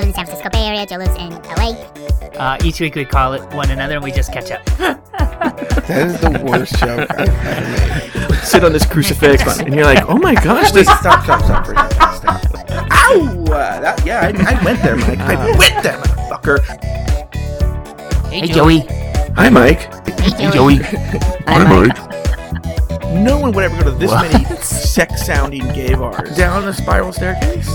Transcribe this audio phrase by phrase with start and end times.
[0.00, 0.86] live in San Francisco Bay Area.
[0.86, 1.72] Joe lives in LA.
[2.38, 4.62] Uh, each week we call it one another and we just catch up.
[5.90, 8.44] That is the worst joke I've ever made.
[8.44, 10.86] Sit on this crucifix, and you're like, oh my gosh, Wait, this.
[10.86, 12.14] stop, stop, stop for a second.
[12.14, 12.44] Stop.
[12.92, 13.44] Ow!
[13.46, 15.18] Uh, that, yeah, I, I went there, Mike.
[15.18, 16.60] I went there, motherfucker.
[18.28, 18.80] Hey, Joey.
[19.34, 19.80] Hi, Mike.
[20.20, 20.76] Hey, Joey.
[21.48, 22.09] Hi, Mike.
[23.10, 26.36] No one would ever go to this many sex-sounding gay bars.
[26.36, 27.68] Down the spiral staircase.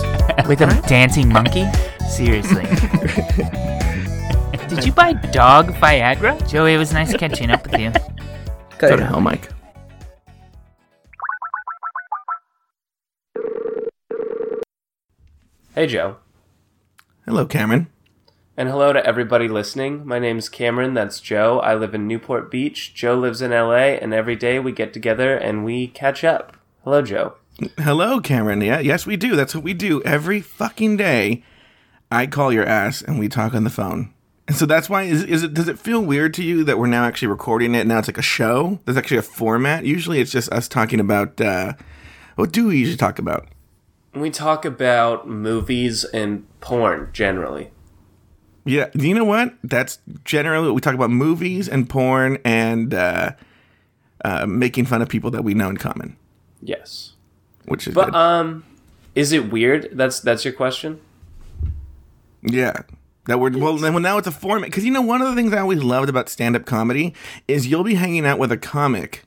[0.48, 1.66] With a dancing monkey?
[2.10, 2.64] Seriously.
[4.70, 6.48] Did you buy dog Viagra?
[6.50, 7.91] Joey, it was nice catching up with you.
[8.77, 9.50] Go to hell, Mike.
[15.74, 16.18] Hey, Joe.
[17.26, 17.88] Hello, Cameron.
[18.58, 20.08] And hello to everybody listening.
[20.08, 20.94] My name's Cameron.
[20.94, 21.59] That's Joe.
[21.59, 22.94] I live in Newport Beach.
[22.94, 26.55] Joe lives in LA, and every day we get together and we catch up.
[26.86, 27.34] Hello, Joe.
[27.77, 28.62] Hello, Cameron.
[28.62, 29.36] Yeah, yes, we do.
[29.36, 31.43] That's what we do every fucking day.
[32.10, 34.13] I call your ass and we talk on the phone.
[34.48, 36.87] And so that's why is, is it does it feel weird to you that we're
[36.87, 37.85] now actually recording it?
[37.85, 38.80] Now it's like a show.
[38.85, 39.84] There's actually a format.
[39.84, 41.74] Usually it's just us talking about uh,
[42.35, 43.49] what do we usually talk about?
[44.13, 47.71] We talk about movies and porn generally.
[48.66, 49.54] Yeah, you know what?
[49.63, 53.32] That's generally what we talk about: movies and porn and uh,
[54.24, 56.18] uh, making fun of people that we know in common,
[56.62, 57.13] Yes.
[57.66, 58.16] which is But good.
[58.16, 58.63] um
[59.13, 59.90] is it weird?
[59.93, 60.99] That's that's your question?
[62.41, 62.74] Yeah.
[63.27, 65.36] That we're well, then well now it's a format because you know one of the
[65.36, 67.13] things I always loved about stand up comedy
[67.47, 69.24] is you'll be hanging out with a comic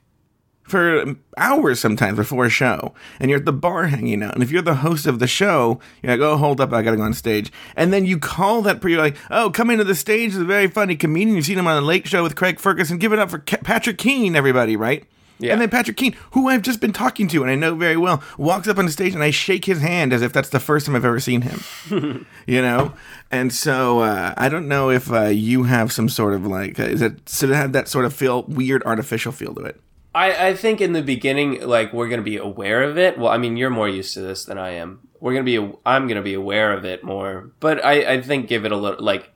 [0.69, 4.33] for hours sometimes before a show, and you're at the bar hanging out.
[4.33, 6.97] And if you're the host of the show, you're like, "Oh, hold up, I gotta
[6.97, 10.31] go on stage." And then you call that, you're like, "Oh, come into the stage,
[10.31, 11.35] is a very funny comedian.
[11.35, 12.97] You've seen him on the Late Show with Craig Ferguson.
[12.97, 15.05] Give it up for Ca- Patrick Keane, everybody, right?"
[15.39, 15.53] Yeah.
[15.53, 18.21] And then Patrick Keane, who I've just been talking to and I know very well,
[18.37, 20.85] walks up on the stage and I shake his hand as if that's the first
[20.85, 21.61] time I've ever seen him.
[22.45, 22.93] you know?
[23.31, 26.83] And so uh, I don't know if uh, you have some sort of like, uh,
[26.83, 29.79] is it, so to have that sort of feel, weird artificial feel to it?
[30.13, 33.17] I, I think in the beginning, like we're gonna be aware of it.
[33.17, 35.07] Well, I mean, you're more used to this than I am.
[35.19, 37.51] We're gonna be, I'm gonna be aware of it more.
[37.59, 39.31] But I, I think give it a little, like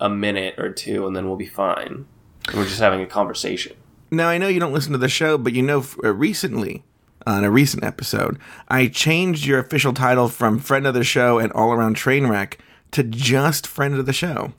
[0.00, 2.06] a minute or two, and then we'll be fine.
[2.54, 3.76] We're just having a conversation.
[4.10, 6.84] Now I know you don't listen to the show, but you know uh, recently
[7.26, 11.52] on a recent episode, I changed your official title from friend of the show and
[11.52, 12.58] all around train wreck
[12.92, 14.52] to just friend of the show.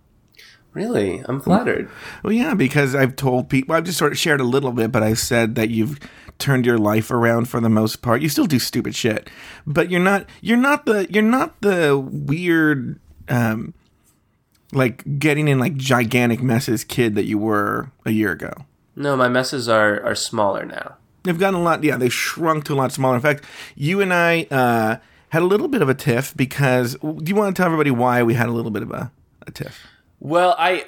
[0.73, 1.89] Really, I'm flattered.
[2.23, 5.01] Well, yeah, because I've told people, I've just sort of shared a little bit, but
[5.01, 5.99] I've said that you've
[6.37, 8.21] turned your life around for the most part.
[8.21, 9.29] You still do stupid shit,
[9.65, 13.73] but you're not, you're not the, you're not the weird, um,
[14.71, 18.53] like getting in like gigantic messes kid that you were a year ago.
[18.95, 20.97] No, my messes are are smaller now.
[21.23, 23.15] They've gotten a lot, yeah, they've shrunk to a lot smaller.
[23.15, 23.43] In fact,
[23.75, 24.97] you and I uh,
[25.29, 28.23] had a little bit of a tiff because, do you want to tell everybody why
[28.23, 29.11] we had a little bit of a,
[29.45, 29.87] a tiff?
[30.19, 30.85] Well, I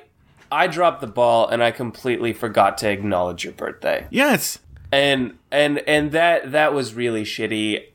[0.51, 4.07] I dropped the ball and I completely forgot to acknowledge your birthday.
[4.09, 4.59] Yes.
[4.91, 7.85] And and and that that was really shitty.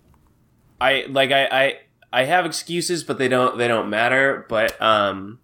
[0.81, 1.79] I like I I
[2.13, 5.41] I have excuses but they don't they don't matter, but um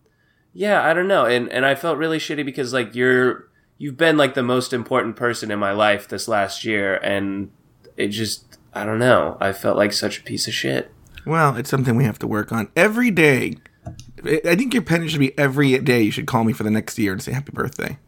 [0.54, 1.26] yeah, I don't know.
[1.26, 5.16] And and I felt really shitty because like you're you've been like the most important
[5.16, 7.50] person in my life this last year and
[7.98, 9.36] it just I don't know.
[9.38, 10.90] I felt like such a piece of shit.
[11.26, 13.56] Well, it's something we have to work on every day.
[13.86, 16.02] I I think your penance should be every day.
[16.02, 17.98] You should call me for the next year and say happy birthday.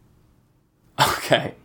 [0.99, 1.55] Okay.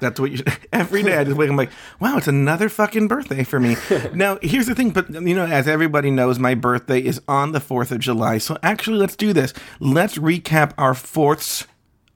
[0.00, 0.52] That's what you should.
[0.72, 1.70] Every day I just wake up I'm like,
[2.00, 3.76] wow, it's another fucking birthday for me.
[4.14, 7.58] now, here's the thing, but you know, as everybody knows, my birthday is on the
[7.58, 8.38] 4th of July.
[8.38, 9.54] So actually, let's do this.
[9.80, 11.66] Let's recap our 4ths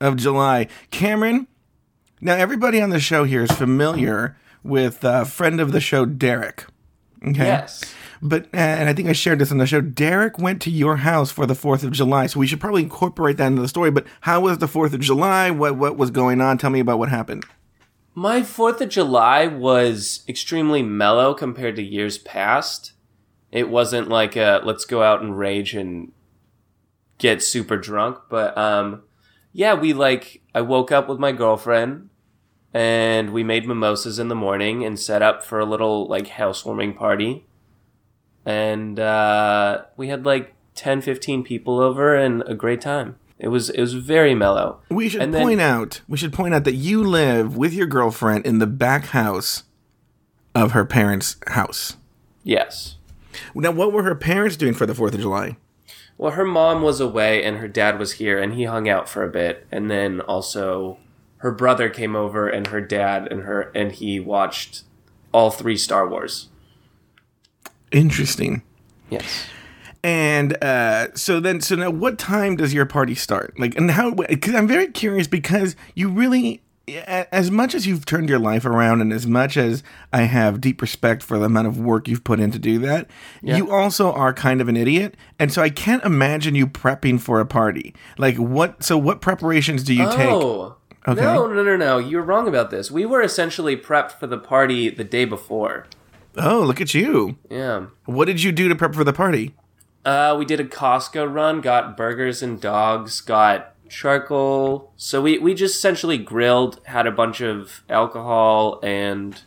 [0.00, 0.68] of July.
[0.90, 1.46] Cameron,
[2.20, 6.66] now everybody on the show here is familiar with uh, friend of the show, Derek.
[7.26, 7.46] Okay.
[7.46, 7.94] Yes.
[8.24, 9.80] But and I think I shared this on the show.
[9.80, 13.36] Derek went to your house for the Fourth of July, so we should probably incorporate
[13.38, 13.90] that into the story.
[13.90, 15.50] But how was the Fourth of July?
[15.50, 16.56] What what was going on?
[16.56, 17.44] Tell me about what happened.
[18.14, 22.92] My 4th of July was extremely mellow compared to years past.
[23.50, 26.12] It wasn't like a let's go out and rage and
[27.18, 29.02] get super drunk, but um
[29.52, 32.10] yeah, we like I woke up with my girlfriend
[32.74, 36.94] and we made mimosas in the morning and set up for a little like housewarming
[36.94, 37.46] party.
[38.44, 43.16] And uh we had like 10 15 people over and a great time.
[43.38, 44.80] It was it was very mellow.
[44.90, 46.00] We should And then- point out.
[46.08, 49.64] We should point out that you live with your girlfriend in the back house
[50.54, 51.96] of her parents' house.
[52.44, 52.96] Yes.
[53.54, 55.56] Now, what were her parents doing for the Fourth of July?
[56.18, 59.24] Well, her mom was away and her dad was here, and he hung out for
[59.24, 59.66] a bit.
[59.72, 60.98] And then also,
[61.38, 64.82] her brother came over, and her dad and her and he watched
[65.32, 66.48] all three Star Wars.
[67.92, 68.62] Interesting.
[69.10, 69.46] Yes.
[70.04, 73.58] And uh, so then, so now, what time does your party start?
[73.58, 74.12] Like, and how?
[74.12, 79.00] Because I'm very curious because you really, as much as you've turned your life around,
[79.00, 82.40] and as much as I have deep respect for the amount of work you've put
[82.40, 83.08] in to do that,
[83.42, 87.38] you also are kind of an idiot, and so I can't imagine you prepping for
[87.38, 87.94] a party.
[88.18, 88.82] Like, what?
[88.82, 90.30] So, what preparations do you take?
[90.30, 90.76] Oh.
[91.06, 91.20] Okay.
[91.20, 91.98] No, no, no, no.
[91.98, 92.90] You're wrong about this.
[92.90, 95.86] We were essentially prepped for the party the day before.
[96.36, 97.36] Oh, look at you!
[97.50, 97.86] Yeah.
[98.04, 99.54] What did you do to prep for the party?
[100.04, 104.92] Uh, we did a Costco run, got burgers and dogs, got charcoal.
[104.96, 109.40] So we, we just essentially grilled, had a bunch of alcohol, and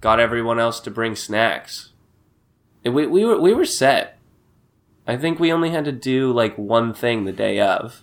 [0.00, 1.92] got everyone else to bring snacks.
[2.84, 4.18] And we, we were we were set.
[5.06, 8.02] I think we only had to do like one thing the day of.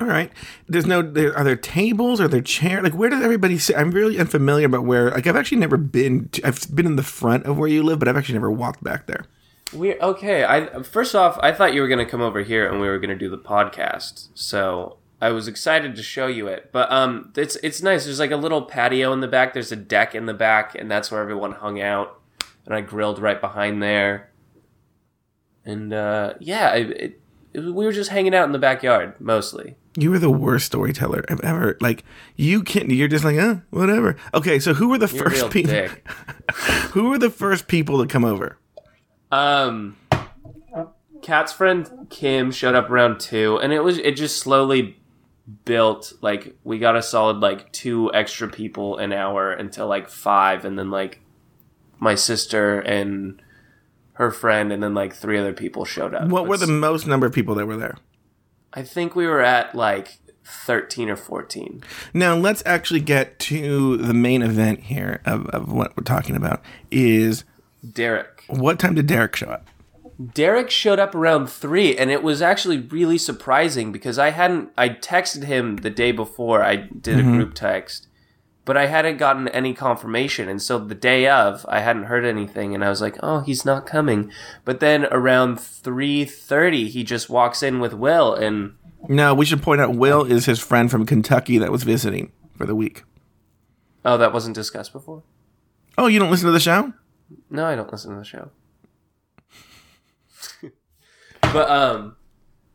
[0.00, 0.32] All right.
[0.66, 1.02] There's no.
[1.02, 2.20] There, are there tables?
[2.20, 2.82] Are there chairs?
[2.82, 3.76] Like, where does everybody sit?
[3.76, 5.10] I'm really unfamiliar about where.
[5.10, 6.28] Like, I've actually never been.
[6.30, 8.82] To, I've been in the front of where you live, but I've actually never walked
[8.82, 9.26] back there.
[9.74, 10.44] We okay.
[10.44, 13.14] I first off, I thought you were gonna come over here and we were gonna
[13.14, 14.28] do the podcast.
[14.34, 16.70] So I was excited to show you it.
[16.72, 18.04] But um, it's it's nice.
[18.04, 19.52] There's like a little patio in the back.
[19.52, 22.20] There's a deck in the back, and that's where everyone hung out.
[22.64, 24.30] And I grilled right behind there.
[25.64, 27.20] And uh, yeah, it, it,
[27.54, 29.76] we were just hanging out in the backyard mostly.
[29.96, 31.76] You were the worst storyteller I've ever.
[31.80, 32.04] Like,
[32.36, 32.90] you can't.
[32.90, 34.16] You're just like, uh, whatever.
[34.32, 35.74] Okay, so who were the You're first people?
[36.92, 38.58] Who were the first people to come over?
[39.30, 39.96] Um,
[41.22, 44.96] Cat's friend Kim showed up around two, and it was it just slowly
[45.64, 46.12] built.
[46.20, 50.78] Like we got a solid like two extra people an hour until like five, and
[50.78, 51.20] then like
[51.98, 53.40] my sister and
[54.20, 56.28] her friend, and then like three other people showed up.
[56.28, 57.96] What were the most number of people that were there?
[58.74, 61.82] I think we were at like thirteen or fourteen.
[62.12, 66.62] Now let's actually get to the main event here of, of what we're talking about.
[66.90, 67.44] Is
[67.92, 68.44] Derek.
[68.48, 69.66] what time did Derek show up?
[70.34, 74.68] Derek showed up around three, and it was actually really surprising because I hadn't.
[74.76, 76.62] I texted him the day before.
[76.62, 77.36] I did a mm-hmm.
[77.36, 78.06] group text,
[78.70, 82.72] but I hadn't gotten any confirmation, and so the day of, I hadn't heard anything,
[82.72, 84.30] and I was like, "Oh, he's not coming."
[84.64, 88.74] But then around three thirty, he just walks in with Will, and
[89.08, 92.64] No, we should point out Will is his friend from Kentucky that was visiting for
[92.64, 93.02] the week.
[94.04, 95.24] oh, that wasn't discussed before.
[95.98, 96.92] Oh, you don't listen to the show?
[97.50, 98.50] No, I don't listen to the show.
[101.40, 102.14] but um,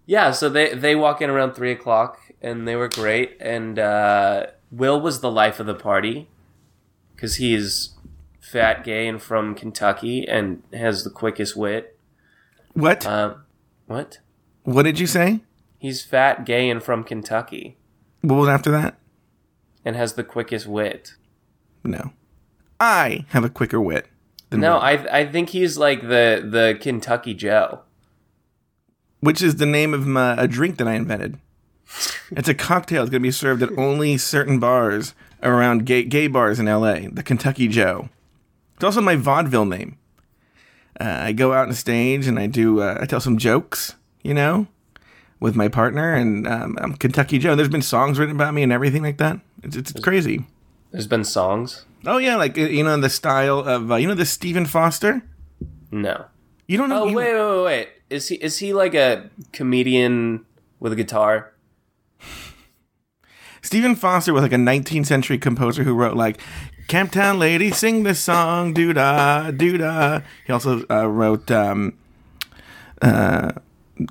[0.06, 0.32] yeah.
[0.32, 3.38] So they they walk in around three o'clock, and they were great.
[3.40, 6.27] And uh, Will was the life of the party
[7.16, 7.92] because he's
[8.42, 11.98] fat, gay, and from Kentucky, and has the quickest wit.
[12.74, 13.06] What?
[13.06, 13.44] Um,
[13.88, 14.19] what?
[14.63, 15.42] what did you say?
[15.80, 17.77] He's fat, gay, and from Kentucky,
[18.22, 18.98] What was after that?
[19.83, 21.13] and has the quickest wit.
[21.83, 22.12] No.
[22.80, 24.07] I have a quicker wit
[24.50, 27.81] than No, Will, I I think he's like the the Kentucky Joe.
[29.19, 31.38] which is the name of my, a drink that I invented.
[32.32, 33.04] It's a cocktail.
[33.04, 37.02] It's going to be served at only certain bars around gay, gay bars in LA.
[37.12, 38.10] The Kentucky Joe.
[38.76, 39.98] It's also my vaudeville name.
[41.00, 42.82] Uh, I go out on stage and I do.
[42.82, 44.68] Uh, I tell some jokes, you know,
[45.40, 47.56] with my partner, and um, I'm Kentucky Joe.
[47.56, 49.40] There's been songs written about me and everything like that.
[49.64, 50.46] It's, it's, it's crazy.
[50.92, 51.86] There's been songs.
[52.06, 55.22] Oh yeah, like you know the style of uh, you know the Stephen Foster.
[55.92, 56.26] No.
[56.68, 57.04] You don't know?
[57.04, 57.89] Oh wait, wait, wait, wait!
[58.10, 60.46] Is he is he like a comedian
[60.80, 61.51] with a guitar?
[63.65, 66.39] Stephen Foster was like a 19th century composer who wrote like
[66.88, 70.22] Camptown Lady, sing this song, doo da, doo da.
[70.45, 71.98] He also uh, wrote um,
[73.01, 73.53] uh,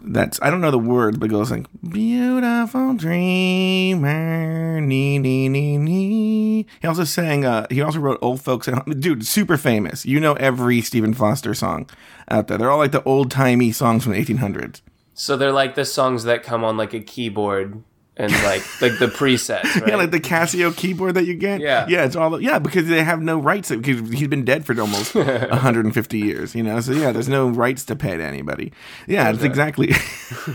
[0.02, 5.76] that's I don't know the words, but it goes like beautiful dreamer, nee nee nee
[5.76, 6.66] nee.
[6.82, 7.44] He also sang.
[7.44, 8.98] Uh, he also wrote old folks at home.
[8.98, 10.04] Dude, super famous.
[10.04, 11.88] You know every Stephen Foster song
[12.28, 12.58] out there.
[12.58, 14.80] They're all like the old timey songs from the 1800s.
[15.12, 17.84] So they're like the songs that come on like a keyboard
[18.16, 19.88] and like like the presets, right?
[19.88, 21.60] Yeah, like the Casio keyboard that you get.
[21.60, 21.86] Yeah.
[21.88, 24.78] yeah, it's all the, yeah because they have no rights because he's been dead for
[24.80, 26.54] almost 150 years.
[26.54, 28.72] You know, so yeah, there's no rights to pay to anybody.
[29.08, 29.88] Yeah, it's exactly.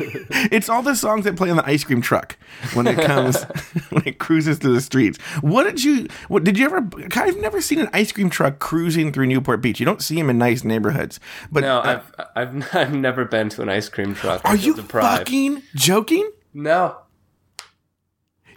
[0.51, 2.37] it's all the songs that play on the ice cream truck
[2.73, 3.43] when it comes
[3.89, 5.17] when it cruises through the streets.
[5.41, 6.07] What did you?
[6.29, 6.87] What did you ever?
[7.15, 9.79] I've never seen an ice cream truck cruising through Newport Beach.
[9.79, 11.19] You don't see them in nice neighborhoods.
[11.51, 12.01] But no, uh,
[12.35, 14.41] I've I've I've never been to an ice cream truck.
[14.45, 15.19] Are you deprived.
[15.19, 16.31] fucking joking?
[16.53, 16.97] No.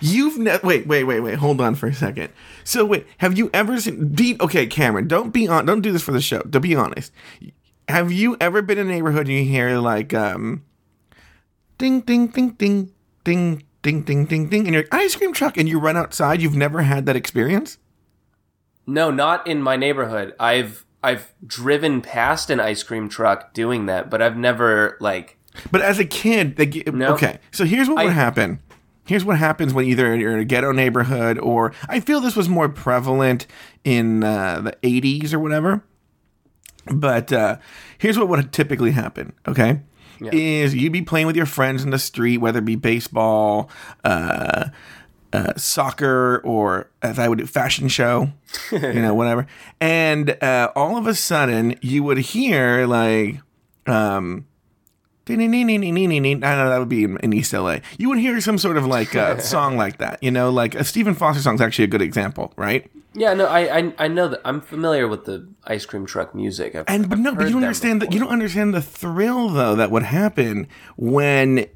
[0.03, 1.37] You've never wait, wait, wait, wait.
[1.37, 2.33] Hold on for a second.
[2.65, 4.09] So wait, have you ever seen?
[4.09, 5.07] Be okay, Cameron.
[5.07, 5.65] Don't be on.
[5.65, 6.41] Don't do this for the show.
[6.41, 7.13] To be honest,
[7.89, 10.65] have you ever been in a neighborhood and you hear like um,
[11.79, 12.93] ding, ding, ding, ding,
[13.23, 16.43] ding, ding, ding, ding, ding, and your ice cream truck, and you run outside?
[16.43, 17.79] You've never had that experience?
[18.85, 20.35] No, not in my neighborhood.
[20.41, 25.39] I've I've driven past an ice cream truck doing that, but I've never like
[25.71, 27.15] But as a kid, they No.
[27.15, 27.39] okay.
[27.53, 28.61] So here's what would happen.
[29.05, 32.49] Here's what happens when either you're in a ghetto neighborhood or I feel this was
[32.49, 33.47] more prevalent
[33.85, 35.83] in uh, the 80s or whatever.
[36.87, 37.57] But uh,
[37.99, 39.33] here's what would typically happen.
[39.47, 39.81] Okay,
[40.33, 43.71] is you'd be playing with your friends in the street, whether it be baseball,
[44.05, 44.69] uh,
[45.33, 48.33] uh, soccer, or as I would do, fashion show,
[48.71, 49.47] you know, whatever.
[49.81, 53.41] And uh, all of a sudden, you would hear like.
[53.87, 54.47] Um,
[56.41, 57.79] Know, that would be in, in East LA.
[57.99, 60.85] You would hear some sort of like uh, song like that, you know, like a
[60.85, 62.91] Stephen Foster song is actually a good example, right?
[63.15, 66.75] yeah no I, I I know that I'm familiar with the ice cream truck music.
[66.75, 69.75] I've, And but no, but you don't understand that you don't understand the thrill though
[69.77, 71.67] that would happen when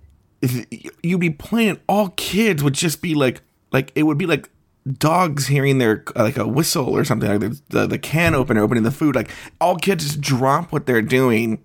[1.02, 1.80] you'd be playing.
[1.88, 4.50] All kids would just be like, like it would be like
[4.98, 8.84] dogs hearing their like a whistle or something like the, the the can opener opening
[8.84, 9.14] the food.
[9.14, 11.62] Like all kids just drop what they're doing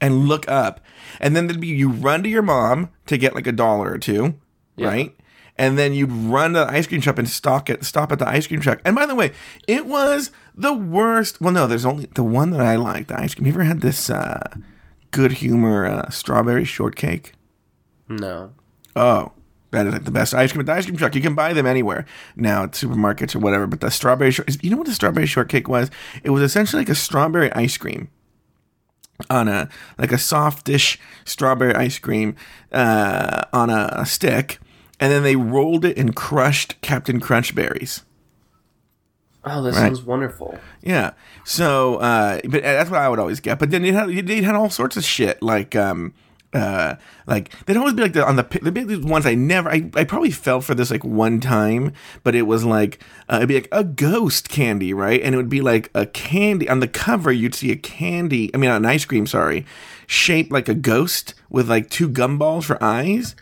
[0.00, 0.80] and look up,
[1.20, 3.98] and then there'd be you run to your mom to get like a dollar or
[3.98, 4.34] two,
[4.86, 5.14] right?
[5.56, 8.26] And then you'd run to the ice cream shop and stock it, stop at the
[8.28, 8.80] ice cream truck.
[8.82, 9.32] And by the way,
[9.68, 11.38] it was the worst.
[11.40, 13.08] Well, no, there's only the one that I liked.
[13.08, 13.46] The ice cream.
[13.46, 14.54] You ever had this uh,
[15.10, 17.34] good humor uh, strawberry shortcake?
[18.08, 18.52] No.
[18.96, 19.32] Oh,
[19.70, 21.14] that is like the best ice cream at the ice cream truck.
[21.14, 23.66] You can buy them anywhere now at supermarkets or whatever.
[23.66, 25.90] But the strawberry, short, you know what the strawberry shortcake was?
[26.24, 28.08] It was essentially like a strawberry ice cream
[29.28, 32.36] on a like a softish strawberry ice cream
[32.72, 34.58] uh, on a, a stick,
[34.98, 38.04] and then they rolled it in crushed Captain Crunch berries.
[39.44, 39.78] Oh, that Right.
[39.78, 40.58] sounds wonderful.
[40.82, 41.12] Yeah.
[41.44, 43.58] So, uh, but that's what I would always get.
[43.58, 46.12] But then it had they had all sorts of shit like um
[46.52, 49.70] uh like they'd always be like the on the pi- the big ones I never
[49.70, 51.92] I, I probably fell for this like one time,
[52.24, 55.20] but it was like uh, it'd be like a ghost candy, right?
[55.22, 57.30] And it would be like a candy on the cover.
[57.30, 58.50] You'd see a candy.
[58.52, 59.26] I mean, an ice cream.
[59.26, 59.64] Sorry,
[60.06, 63.36] shaped like a ghost with like two gumballs for eyes.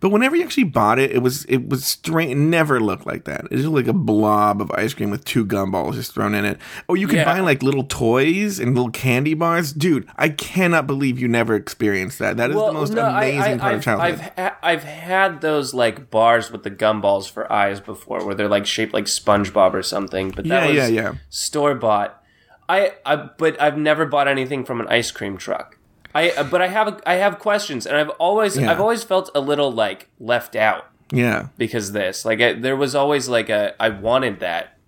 [0.00, 2.30] But whenever you actually bought it, it was it was straight.
[2.30, 3.46] It never looked like that.
[3.50, 6.58] It just like a blob of ice cream with two gumballs just thrown in it.
[6.88, 7.24] Or you could Yeah.
[7.24, 9.72] buy like little toys and little candy bars.
[9.72, 12.36] Dude, I cannot believe you never experienced that.
[12.36, 14.08] That is the most amazing part I've, of childhood.
[14.12, 18.48] I've, ha- I've had those like bars with the gumballs for eyes before, where they're
[18.48, 20.30] like shaped like SpongeBob or something.
[20.30, 21.12] But that Yeah, was yeah, yeah.
[21.30, 22.22] store bought.
[22.68, 25.75] I, I, but I've never bought anything from an ice cream truck.
[26.16, 28.70] I, but I have, I have questions, and I've always, Yeah.
[28.70, 31.48] I've always felt a little like left out yeah.
[31.58, 32.24] because this.
[32.24, 34.78] Like, I, there was always like a, I wanted that.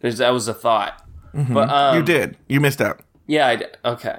[0.00, 1.04] There's, that was a thought.
[1.32, 1.96] But um, Mm-hmm.
[1.98, 2.36] you did.
[2.48, 3.00] You missed out.
[3.26, 3.76] Yeah, I did.
[3.84, 4.18] Okay.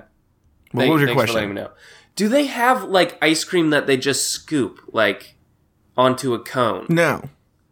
[0.74, 1.34] Well, Thank- what was your question?
[1.34, 1.72] For letting me know.
[2.16, 5.36] Do they have like ice cream that they just scoop like
[5.98, 6.86] onto a cone?
[6.90, 7.30] No.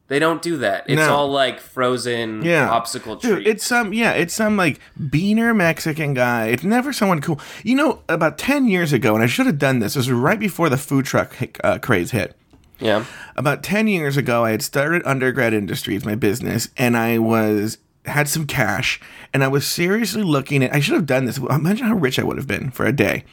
[0.10, 0.84] They don't do that.
[0.88, 1.14] It's No.
[1.16, 2.68] all like frozen Yeah.
[2.68, 3.50] popsicle Dude, treats.
[3.50, 6.48] it's some yeah, it's some like beaner Mexican guy.
[6.48, 7.40] It's never someone cool.
[7.64, 9.94] You know, about ten years ago, and I should have done this.
[9.94, 12.36] This was right before the food truck uh, craze hit.
[12.80, 13.06] yeah.
[13.36, 18.26] about 10 years ago i had started undergrad industries my business and i was had
[18.30, 19.02] some cash
[19.34, 22.24] and i was seriously looking at i should have done this imagine how rich i
[22.24, 23.26] would have been for a day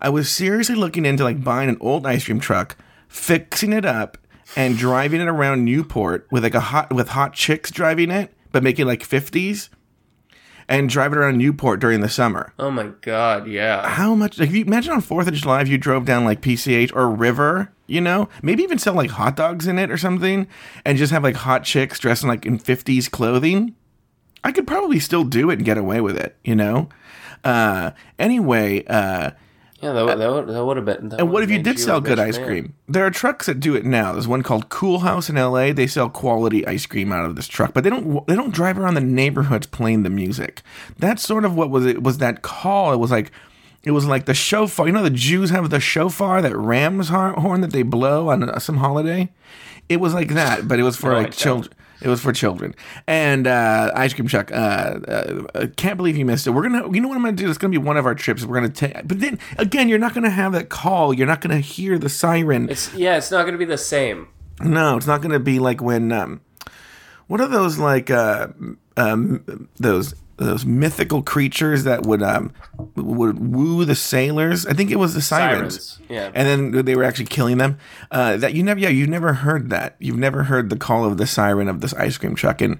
[0.00, 2.76] i was seriously looking into like buying an old ice cream truck
[3.08, 4.16] fixing it up
[4.56, 8.62] and driving it around newport with like a hot with hot chicks driving it but
[8.62, 9.68] making like 50s
[10.68, 12.52] and driving around newport during the summer.
[12.58, 13.88] Oh my god, yeah.
[13.88, 16.40] how much like if you imagine on fourth of july if you drove down like
[16.40, 18.28] pch or river you know?
[18.42, 20.46] Maybe even sell like hot dogs in it or something
[20.84, 23.74] and just have like hot chicks dressed in like in 50s clothing.
[24.44, 26.88] I could probably still do it and get away with it you know?
[27.44, 29.30] Uh anyway uh
[29.80, 31.08] Yeah, that, would- that, would, that would have been.
[31.10, 32.46] that and what if you did a sell good ice man.
[32.46, 32.74] cream?
[32.88, 34.12] There are trucks that do it now.
[34.12, 35.72] There's one called Coolhaus in LA.
[35.72, 38.76] They sell quality ice cream out of this truck, but they don't they don't drive
[38.78, 40.62] around the neighborhoods playing the music.
[40.98, 42.92] That's sort of what was it was that call.
[42.92, 43.30] It was like
[43.84, 44.86] it was like the shofar.
[44.88, 48.58] You know the Jews have the shofar, that ram's horn that they blow on uh,
[48.58, 49.30] some holiday.
[49.88, 51.72] It was like that, but it was for No, like children.
[52.00, 52.74] It was for children.
[53.06, 54.52] And uh, ice cream truck.
[54.52, 56.50] Uh, uh, can't believe you missed it.
[56.50, 56.90] We're gonna.
[56.92, 57.48] You know what I'm gonna do?
[57.48, 58.44] It's gonna be one of our trips.
[58.44, 58.94] We're gonna take.
[59.06, 61.12] But then again, you're not gonna have that call.
[61.12, 62.68] You're not gonna hear the siren.
[62.70, 64.28] It's yeah, it's not going to be the same.
[64.60, 66.12] No, it's not gonna be like when.
[66.12, 66.40] Um,
[67.26, 68.10] what are those like?
[68.10, 68.48] Uh,
[68.96, 72.52] um, those those mythical creatures that would um
[72.94, 74.66] would woo the sailors.
[74.66, 75.96] I think it was the sirens.
[75.96, 76.30] Sirens, yeah.
[76.34, 77.78] And then they were actually killing them.
[78.10, 79.96] Uh, that you never, yeah, you've never heard that.
[79.98, 82.78] You've never heard the call of the siren of this ice cream truck, and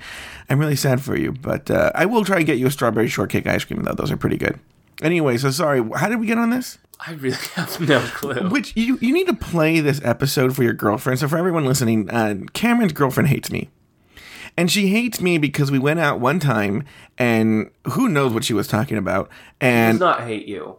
[0.49, 1.33] I'm really sad for you.
[1.33, 3.95] But uh, I will try and get you a strawberry shortcake ice cream though.
[3.95, 4.59] Those are pretty good.
[5.03, 5.85] Anyway, so sorry.
[5.97, 6.79] How did we get on this?
[7.01, 8.49] I really have no clue.
[8.51, 11.21] Which you you need to play this episode for your girlfriend.
[11.21, 13.71] So for everyone listening, uh, Cameron's girlfriend hates me,
[14.59, 16.83] And she hates me because we went out one time
[17.17, 19.31] and who knows what she was talking about.
[19.61, 20.79] and Does And not hate you.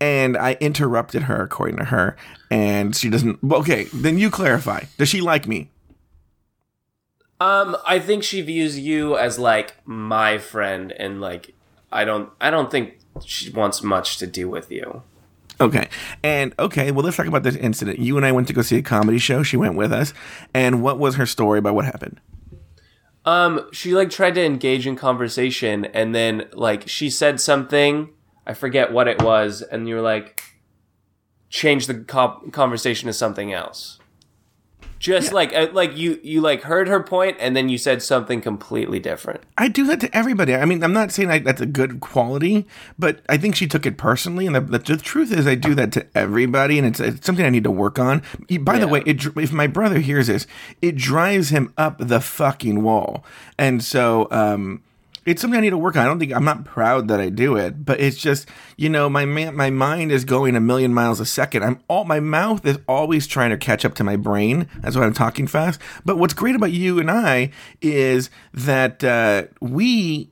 [0.00, 2.16] and I interrupted her according to her
[2.50, 4.84] and she doesn't okay, then you clarify.
[4.98, 5.70] Does she like me?
[7.40, 11.54] Um, I think she views you as like my friend, and like
[11.90, 15.02] I don't, I don't think she wants much to do with you.
[15.60, 15.88] Okay.
[16.22, 17.98] And okay, well let's talk about this incident.
[17.98, 19.42] You and I went to go see a comedy show.
[19.42, 20.14] She went with us.
[20.54, 22.20] And what was her story about what happened?
[23.24, 28.10] Um, she like tried to engage in conversation, and then like she said something.
[28.46, 30.42] I forget what it was, and you were like,
[31.50, 33.99] change the co- conversation to something else.
[35.00, 38.42] Just like uh, like you you like heard her point, and then you said something
[38.42, 39.42] completely different.
[39.56, 40.54] I do that to everybody.
[40.54, 42.66] I mean, I'm not saying I, that's a good quality,
[42.98, 44.46] but I think she took it personally.
[44.46, 47.46] And the, the, the truth is, I do that to everybody, and it's, it's something
[47.46, 48.22] I need to work on.
[48.60, 50.46] By the way, it, if my brother hears this,
[50.82, 53.24] it drives him up the fucking wall.
[53.56, 54.82] And so, um,
[55.30, 56.02] it's something I need to work on.
[56.02, 59.08] I don't think I'm not proud that I do it, but it's just you know
[59.08, 61.62] my man, my mind is going a million miles a second.
[61.62, 64.68] I'm all my mouth is always trying to catch up to my brain.
[64.78, 65.80] That's why I'm talking fast.
[66.04, 70.30] But what's great about you and I is that uh, we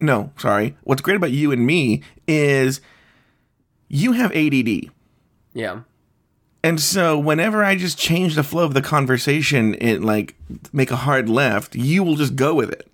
[0.00, 0.76] no, sorry.
[0.82, 2.80] What's great about you and me is
[3.88, 4.90] you have ADD.
[5.54, 5.80] Yeah.
[6.64, 10.36] And so whenever I just change the flow of the conversation and like
[10.72, 12.88] make a hard left, you will just go with it.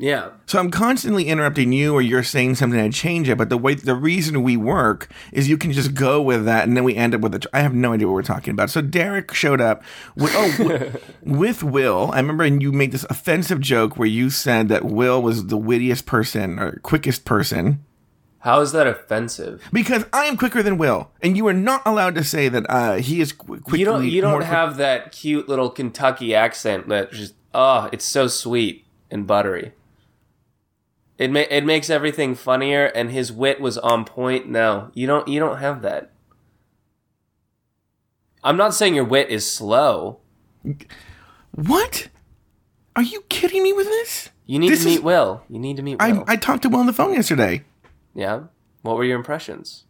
[0.00, 0.30] Yeah.
[0.46, 3.58] So I'm constantly interrupting you or you're saying something and I change it, but the
[3.58, 6.94] way the reason we work is you can just go with that and then we
[6.94, 7.40] end up with a.
[7.40, 8.70] Tr- I have no idea what we're talking about.
[8.70, 9.82] So Derek showed up
[10.14, 12.10] with oh wi- with Will.
[12.12, 15.56] I remember and you made this offensive joke where you said that Will was the
[15.56, 17.84] wittiest person or quickest person
[18.40, 19.68] How is that offensive?
[19.72, 22.94] because I am quicker than Will and you are not allowed to say that uh,
[22.98, 26.88] he is qu- quickly You don't you don't quick- have that cute little Kentucky accent
[26.88, 29.72] that just oh, it's so sweet and buttery.
[31.18, 34.48] It ma- it makes everything funnier and his wit was on point.
[34.48, 36.12] No, you don't you don't have that.
[38.44, 40.20] I'm not saying your wit is slow.
[41.52, 42.08] What?
[42.94, 44.30] Are you kidding me with this?
[44.46, 45.42] You need This to is- meet Will.
[45.50, 47.64] You need to meet I, I talked to Will on the phone yesterday.
[48.14, 48.42] yeah.
[48.82, 49.84] What were your impressions?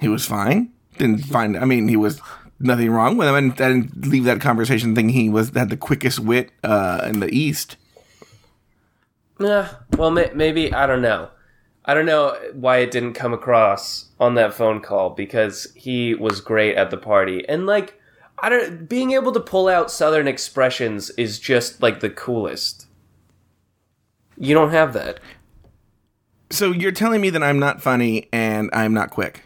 [0.00, 0.70] He was fine.
[0.98, 1.58] Didn't find.
[1.58, 2.20] I mean, he was
[2.60, 3.34] nothing wrong with him.
[3.34, 7.04] I didn't, I didn't leave that conversation thinking he was had the quickest wit uh,
[7.06, 7.76] in the East.
[9.40, 9.70] Yeah.
[9.96, 11.30] Well, may- maybe I don't know.
[11.84, 16.40] I don't know why it didn't come across on that phone call because he was
[16.40, 17.98] great at the party and like
[18.38, 22.86] I don't being able to pull out southern expressions is just like the coolest.
[24.36, 25.20] You don't have that.
[26.50, 29.44] So you're telling me that I'm not funny and I'm not quick.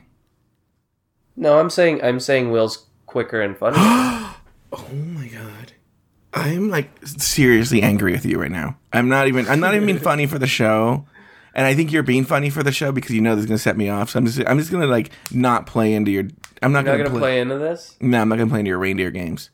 [1.37, 3.81] No, I'm saying I'm saying Will's quicker and funnier.
[4.77, 5.64] Oh my god.
[6.35, 8.77] I'm like seriously angry with you right now.
[8.93, 9.47] I'm not even.
[9.49, 11.07] I'm not even being funny for the show,
[11.55, 13.59] and I think you're being funny for the show because you know this is gonna
[13.59, 14.11] set me off.
[14.11, 14.41] So I'm just.
[14.47, 16.25] I'm just gonna like not play into your.
[16.63, 17.97] I'm not, You're not gonna, gonna play into this.
[18.01, 19.51] No, I'm not gonna play into your reindeer games.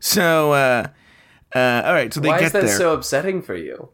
[0.00, 0.86] So, uh,
[1.54, 2.12] uh, all right.
[2.12, 2.76] So they Why get is that there.
[2.78, 3.88] so upsetting for you?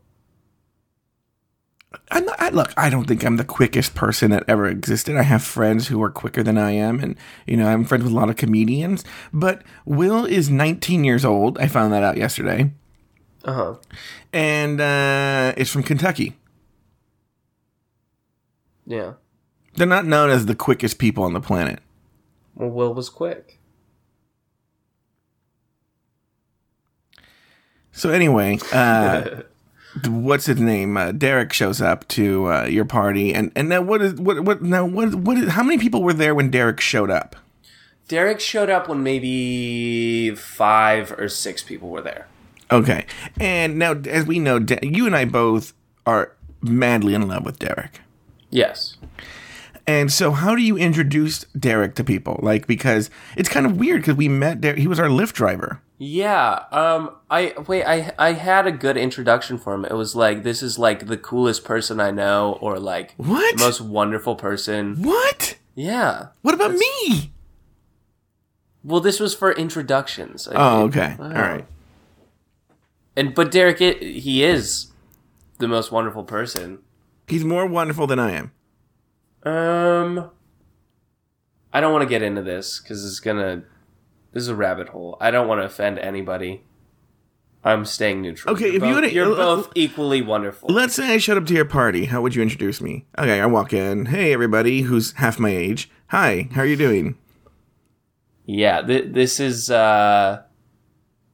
[2.13, 5.17] I'm not, I, look, I don't think I'm the quickest person that ever existed.
[5.17, 8.13] I have friends who are quicker than I am, and you know I'm friends with
[8.13, 9.05] a lot of comedians.
[9.33, 11.59] But Will is 19 years old.
[11.59, 12.71] I found that out yesterday,
[13.45, 13.75] Uh huh.
[14.33, 16.37] and uh, it's from Kentucky.
[18.87, 19.15] Yeah.
[19.75, 21.81] They're not known as the quickest people on the planet.
[22.55, 23.59] Well, Will was quick.
[27.93, 29.43] So anyway, uh,
[30.07, 30.97] what's his name?
[30.97, 34.63] Uh, Derek shows up to uh, your party, and and now what is what what
[34.63, 37.37] now what what is, how many people were there when Derek showed up?
[38.09, 42.27] Derek showed up when maybe five or six people were there.
[42.71, 43.07] Okay,
[43.39, 45.73] and now as we know, De- you and I both
[46.07, 48.01] are madly in love with Derek.
[48.51, 48.97] Yes.
[49.87, 52.39] And so, how do you introduce Derek to people?
[52.43, 54.79] Like, because it's kind of weird because we met Derek.
[54.79, 55.81] He was our Lyft driver.
[56.03, 56.65] Yeah.
[56.73, 57.11] Um.
[57.31, 57.85] I wait.
[57.85, 59.85] I I had a good introduction for him.
[59.85, 63.59] It was like this is like the coolest person I know, or like What?
[63.59, 65.03] the most wonderful person.
[65.03, 65.59] What?
[65.75, 66.29] Yeah.
[66.41, 67.33] What about me?
[68.83, 70.49] Well, this was for introductions.
[70.49, 70.97] I Oh, think.
[70.97, 71.17] okay.
[71.23, 71.67] All right.
[73.15, 74.93] And but Derek, it, he is
[75.59, 76.79] the most wonderful person.
[77.29, 78.53] He's more wonderful than I am.
[79.43, 80.31] Um,
[81.75, 83.65] I don't want to get into this because it's gonna.
[84.33, 85.17] This is a rabbit hole.
[85.21, 86.63] I don't want to offend anybody.
[87.63, 88.55] I'm staying neutral.
[88.55, 90.71] Okay, You're if you both, would've- you're uh, both equally wonderful.
[90.73, 92.07] Let's say I showed up to your party.
[92.07, 93.07] How would you introduce me?
[93.19, 94.07] Okay, I walk in.
[94.07, 95.91] Hey, everybody who's half my age.
[96.09, 97.19] Hi, how are you doing?
[98.47, 99.71] Yeah, th- this is.
[99.71, 100.43] uh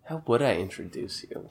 [0.04, 1.50] How would I introduce you?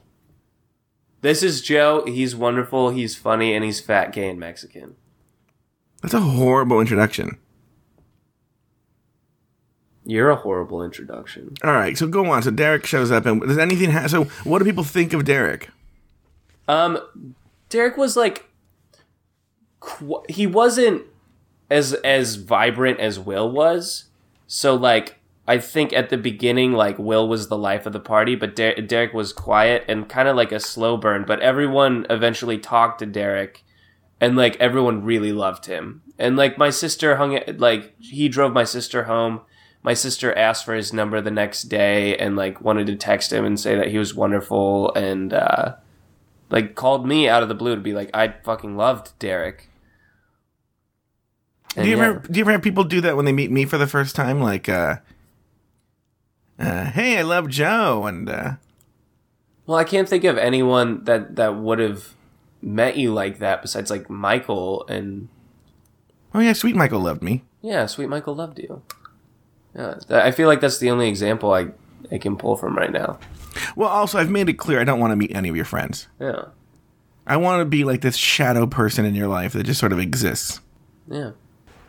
[1.22, 2.04] This is Joe.
[2.06, 2.90] He's wonderful.
[2.90, 4.96] He's funny, and he's fat, gay, and Mexican.
[6.02, 7.38] That's a horrible introduction.
[10.08, 11.54] You're a horrible introduction.
[11.64, 12.42] All right, so go on.
[12.42, 13.90] So Derek shows up, and does anything?
[13.90, 15.68] Ha- so what do people think of Derek?
[16.68, 16.98] Um,
[17.68, 18.48] Derek was like,
[19.80, 21.02] qu- he wasn't
[21.70, 24.04] as as vibrant as Will was.
[24.46, 25.16] So like,
[25.48, 28.76] I think at the beginning, like Will was the life of the party, but Der-
[28.80, 31.24] Derek was quiet and kind of like a slow burn.
[31.26, 33.64] But everyone eventually talked to Derek,
[34.20, 36.02] and like everyone really loved him.
[36.16, 39.40] And like my sister hung it, like he drove my sister home.
[39.86, 43.44] My sister asked for his number the next day and like wanted to text him
[43.44, 45.76] and say that he was wonderful and uh
[46.50, 49.70] like called me out of the blue to be like I fucking loved Derek.
[51.76, 52.04] And do you yeah.
[52.04, 54.16] ever do you ever have people do that when they meet me for the first
[54.16, 54.40] time?
[54.40, 54.96] Like, uh,
[56.58, 58.52] uh hey, I love Joe, and uh,
[59.66, 62.14] Well, I can't think of anyone that that would have
[62.60, 65.28] met you like that besides like Michael and
[66.34, 67.44] oh yeah, sweet Michael loved me.
[67.62, 68.82] yeah, sweet Michael loved you.
[69.76, 71.68] Yeah, I feel like that's the only example I
[72.10, 73.18] I can pull from right now.
[73.74, 76.08] Well, also I've made it clear I don't want to meet any of your friends.
[76.20, 76.46] Yeah,
[77.26, 79.98] I want to be like this shadow person in your life that just sort of
[79.98, 80.60] exists.
[81.10, 81.32] yeah.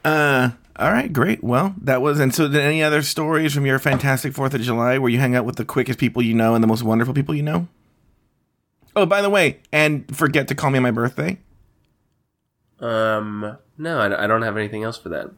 [0.05, 1.43] Uh, all right, great.
[1.43, 2.19] Well, that was.
[2.19, 5.35] And so, did any other stories from your fantastic Fourth of July where you hang
[5.35, 7.67] out with the quickest people you know and the most wonderful people you know?
[8.95, 11.39] Oh, by the way, and forget to call me on my birthday.
[12.79, 15.31] Um, no, I, I don't have anything else for that.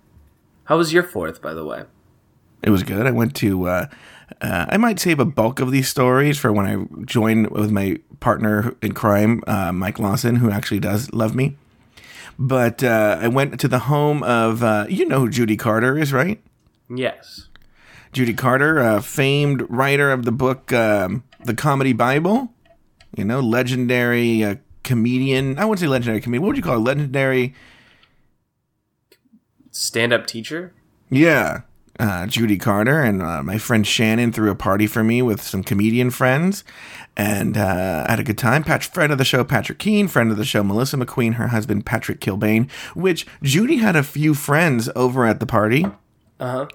[0.66, 1.84] How was your fourth, by the way?
[2.62, 3.06] It was good.
[3.06, 3.67] I went to.
[3.67, 3.88] Uh,
[4.41, 7.98] uh, I might save a bulk of these stories for when I join with my
[8.19, 11.58] partner in crime, uh, Mike Lawson, who actually does love me.
[12.38, 14.63] But uh, I went to the home of.
[14.63, 16.41] Uh, you know who Judy Carter is, right?
[16.89, 17.48] Yes.
[18.12, 22.54] Judy Carter, a famed writer of the book um, The Comedy Bible.
[23.15, 25.58] You know, legendary uh, comedian.
[25.58, 26.43] I wouldn't say legendary comedian.
[26.43, 26.80] What would you call it?
[26.80, 27.54] Legendary.
[29.72, 30.74] Stand up teacher?
[31.10, 31.62] Yeah.
[32.00, 35.64] Uh, Judy Carter and uh, my friend Shannon threw a party for me with some
[35.64, 36.64] comedian friends,
[37.18, 38.64] and uh, had a good time.
[38.64, 40.08] Pat- friend of the show, Patrick Keene.
[40.08, 41.34] Friend of the show, Melissa McQueen.
[41.34, 42.72] Her husband, Patrick Kilbane.
[42.96, 45.86] Which Judy had a few friends over at the party.
[46.40, 46.68] Uh huh.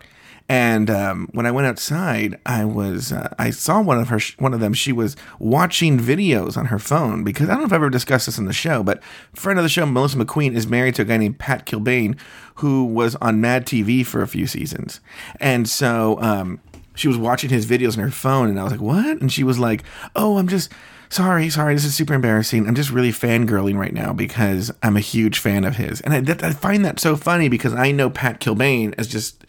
[0.49, 4.53] And um, when I went outside, I was uh, I saw one of her one
[4.53, 4.75] of them.
[4.75, 8.27] She was watching videos on her phone because I don't know if I've ever discussed
[8.27, 9.03] this in the show, but
[9.35, 12.19] friend of the show, Melissa McQueen, is married to a guy named Pat Kilbane,
[12.57, 15.01] who was on Mad TV for a few seasons,
[15.41, 16.61] and so um,
[16.95, 19.45] she was watching his videos on her phone, and I was like, "What?" And she
[19.45, 19.83] was like,
[20.15, 20.71] "Oh, I'm just."
[21.11, 22.67] Sorry, sorry, this is super embarrassing.
[22.67, 26.01] I'm just really fangirling right now because I'm a huge fan of his.
[26.01, 29.45] And I, I find that so funny because I know Pat Kilbane as just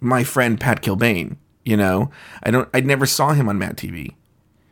[0.00, 1.36] my friend Pat Kilbane.
[1.64, 2.10] You know,
[2.42, 2.68] I don't.
[2.72, 4.14] I never saw him on Mad TV.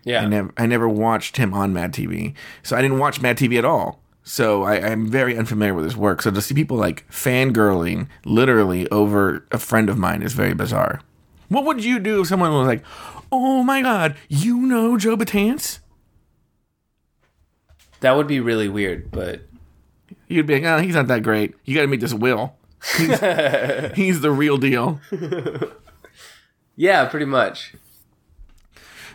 [0.05, 0.23] Yeah.
[0.23, 0.53] I never.
[0.57, 2.35] I never watched him on Mad TV.
[2.63, 4.01] So I didn't watch Mad TV at all.
[4.23, 6.23] So I, I'm very unfamiliar with his work.
[6.23, 11.01] So to see people like fangirling literally over a friend of mine is very bizarre.
[11.49, 12.85] What would you do if someone was like,
[13.33, 15.81] "Oh my God, you know Joe Batance"?
[18.01, 19.43] That would be really weird, but
[20.29, 21.55] You'd be like, "Oh, he's not that great.
[21.65, 22.57] You got to meet this Will.
[22.97, 23.21] He's,
[23.97, 25.01] he's the real deal."
[26.77, 27.75] yeah, pretty much.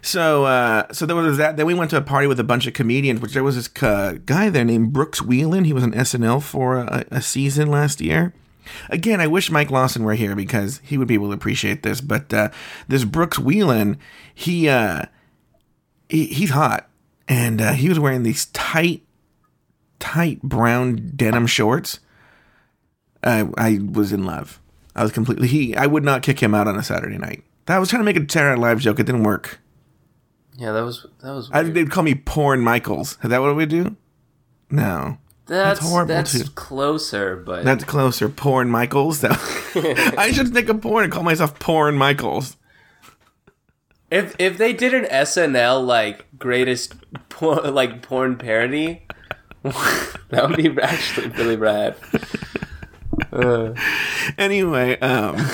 [0.01, 1.57] So, uh, so there was that.
[1.57, 3.19] Then we went to a party with a bunch of comedians.
[3.21, 5.65] Which there was this uh, guy there named Brooks Wheelan.
[5.65, 8.33] He was on SNL for a, a season last year.
[8.89, 12.01] Again, I wish Mike Lawson were here because he would be able to appreciate this.
[12.01, 12.49] But uh,
[12.87, 13.97] this Brooks Wheelan,
[14.33, 15.03] he, uh,
[16.07, 16.87] he he's hot,
[17.27, 19.03] and uh, he was wearing these tight,
[19.99, 21.99] tight brown denim shorts.
[23.23, 24.59] I I was in love.
[24.95, 25.47] I was completely.
[25.47, 25.75] He.
[25.75, 27.43] I would not kick him out on a Saturday night.
[27.67, 28.99] I was trying to make a Saturday Night Live joke.
[28.99, 29.59] It didn't work.
[30.57, 31.49] Yeah, that was that was.
[31.53, 33.17] I, they'd call me Porn Michaels.
[33.23, 33.95] Is that what we do?
[34.71, 35.17] No.
[35.45, 36.49] that's that's horrible, That's too.
[36.55, 38.27] closer, but That's closer.
[38.29, 39.21] Porn Michaels.
[39.21, 42.57] That- I should think of porn and call myself Porn Michaels.
[44.11, 46.95] if if they did an SNL like greatest
[47.29, 49.03] por- like porn parody,
[49.63, 51.95] that would be actually really rad.
[54.37, 55.37] Anyway, um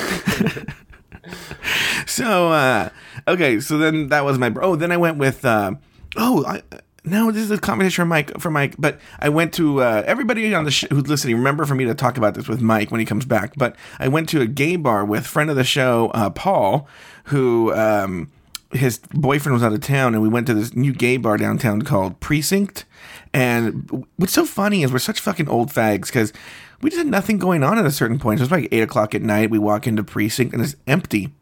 [2.06, 2.90] So uh
[3.28, 5.74] okay, so then that was my oh, then I went with uh,
[6.18, 6.62] oh, I
[7.08, 10.54] no, this is a conversation for Mike for Mike, but I went to uh, everybody
[10.56, 11.36] on the sh- who's listening.
[11.36, 13.54] Remember for me to talk about this with Mike when he comes back.
[13.56, 16.88] But I went to a gay bar with friend of the show, uh, Paul,
[17.26, 18.32] who um,
[18.72, 21.84] his boyfriend was out of town, and we went to this new gay bar downtown
[21.84, 22.86] called Precinct.
[23.34, 26.34] And what's so funny is we're such fucking old fags because
[26.82, 28.40] we just had nothing going on at a certain point.
[28.40, 29.50] It was like eight o'clock at night.
[29.50, 31.34] We walk into Precinct and it's empty.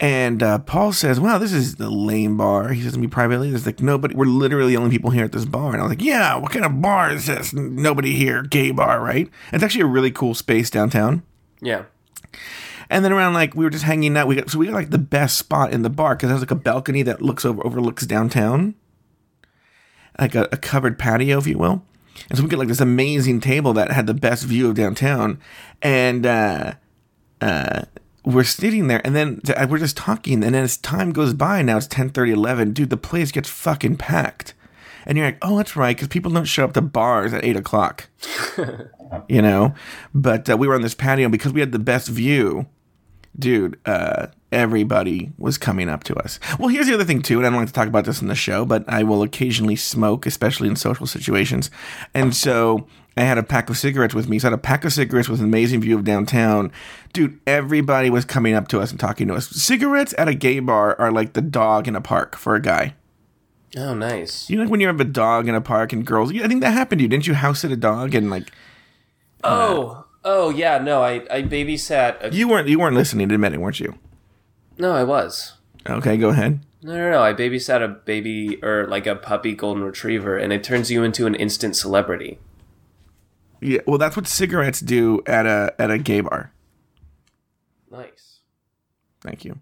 [0.00, 3.50] And uh, Paul says, "Wow, this is the lame bar." He says to me privately,
[3.50, 4.14] "There's like nobody.
[4.14, 6.52] We're literally the only people here at this bar." And I was like, "Yeah, what
[6.52, 7.52] kind of bar is this?
[7.52, 11.24] Nobody here, gay bar, right?" It's actually a really cool space downtown.
[11.60, 11.84] Yeah.
[12.88, 14.28] And then around like we were just hanging out.
[14.28, 16.52] We got so we got like the best spot in the bar because there's like
[16.52, 18.76] a balcony that looks over overlooks downtown,
[20.16, 21.82] like a, a covered patio, if you will.
[22.28, 25.38] And so we get like this amazing table that had the best view of downtown,
[25.82, 26.74] and uh,
[27.40, 27.82] uh,
[28.24, 31.78] we're sitting there, and then we're just talking, and then as time goes by, now
[31.78, 34.54] it's 10, 30, 11, dude, the place gets fucking packed.
[35.06, 37.56] And you're like, oh, that's right, because people don't show up to bars at 8
[37.56, 38.10] o'clock.
[39.28, 39.74] you know?
[40.14, 42.66] But uh, we were on this patio because we had the best view.
[43.38, 46.38] Dude, uh, everybody was coming up to us.
[46.58, 48.28] Well, here's the other thing, too, and I don't like to talk about this in
[48.28, 51.70] the show, but I will occasionally smoke, especially in social situations.
[52.14, 54.38] And so I had a pack of cigarettes with me.
[54.38, 56.70] So I had a pack of cigarettes with an amazing view of downtown.
[57.12, 59.48] Dude, everybody was coming up to us and talking to us.
[59.48, 62.94] Cigarettes at a gay bar are like the dog in a park for a guy.
[63.76, 64.48] Oh, nice.
[64.48, 66.62] You know, like when you have a dog in a park and girls, I think
[66.62, 67.08] that happened to you.
[67.08, 68.50] Didn't you house sit a dog and like
[69.44, 70.78] Oh, oh yeah.
[70.78, 72.22] No, I I babysat.
[72.22, 73.98] A, you weren't you weren't listening to admit it, weren't you?
[74.78, 75.54] No, I was.
[75.88, 76.60] Okay, go ahead.
[76.82, 77.22] No, no, no.
[77.22, 81.26] I babysat a baby or like a puppy golden retriever, and it turns you into
[81.26, 82.38] an instant celebrity.
[83.60, 86.52] Yeah, well, that's what cigarettes do at a at a gay bar.
[87.90, 88.40] Nice.
[89.20, 89.58] Thank you.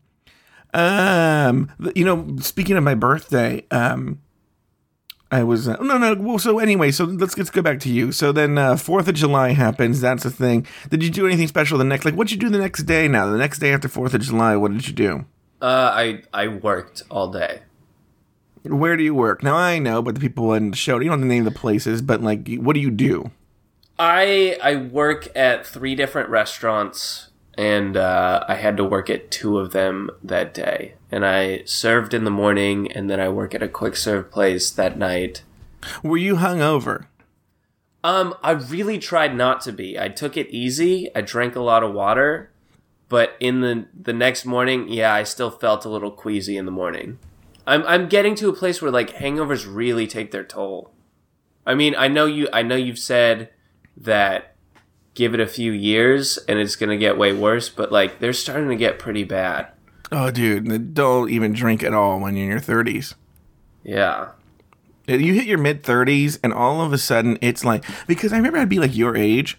[0.75, 4.21] Um, you know, speaking of my birthday, um,
[5.31, 6.15] I was uh, no, no.
[6.15, 8.13] Well, so anyway, so let's let's go back to you.
[8.13, 10.01] So then, uh, Fourth of July happens.
[10.01, 10.67] That's the thing.
[10.89, 12.05] Did you do anything special the next?
[12.05, 13.09] Like, what'd you do the next day?
[13.09, 15.25] Now, the next day after Fourth of July, what did you do?
[15.61, 17.63] Uh, I I worked all day.
[18.63, 19.43] Where do you work?
[19.43, 21.53] Now I know, but the people in the show, you don't have to name of
[21.53, 23.31] the places, but like, what do you do?
[23.99, 29.59] I I work at three different restaurants, and uh, I had to work at two
[29.59, 30.95] of them that day.
[31.11, 34.71] And I served in the morning, and then I work at a quick serve place
[34.71, 35.43] that night.
[36.03, 37.07] Were you hungover?
[38.05, 39.99] Um, I really tried not to be.
[39.99, 41.11] I took it easy.
[41.15, 42.53] I drank a lot of water,
[43.09, 46.73] but in the the next morning, yeah, I still felt a little queasy in the
[46.73, 47.19] morning.
[47.67, 50.93] I'm I'm getting to a place where like hangovers really take their toll.
[51.67, 53.51] I mean, I know you I know you've said
[53.97, 54.56] that
[55.17, 58.33] give it a few years and it's going to get way worse, but like they're
[58.33, 59.67] starting to get pretty bad.
[60.13, 63.17] Oh, dude, don't even drink at all when you're in your thirties.
[63.83, 64.29] Yeah.
[65.09, 68.59] You hit your mid 30s, and all of a sudden, it's like because I remember
[68.59, 69.57] I'd be like your age,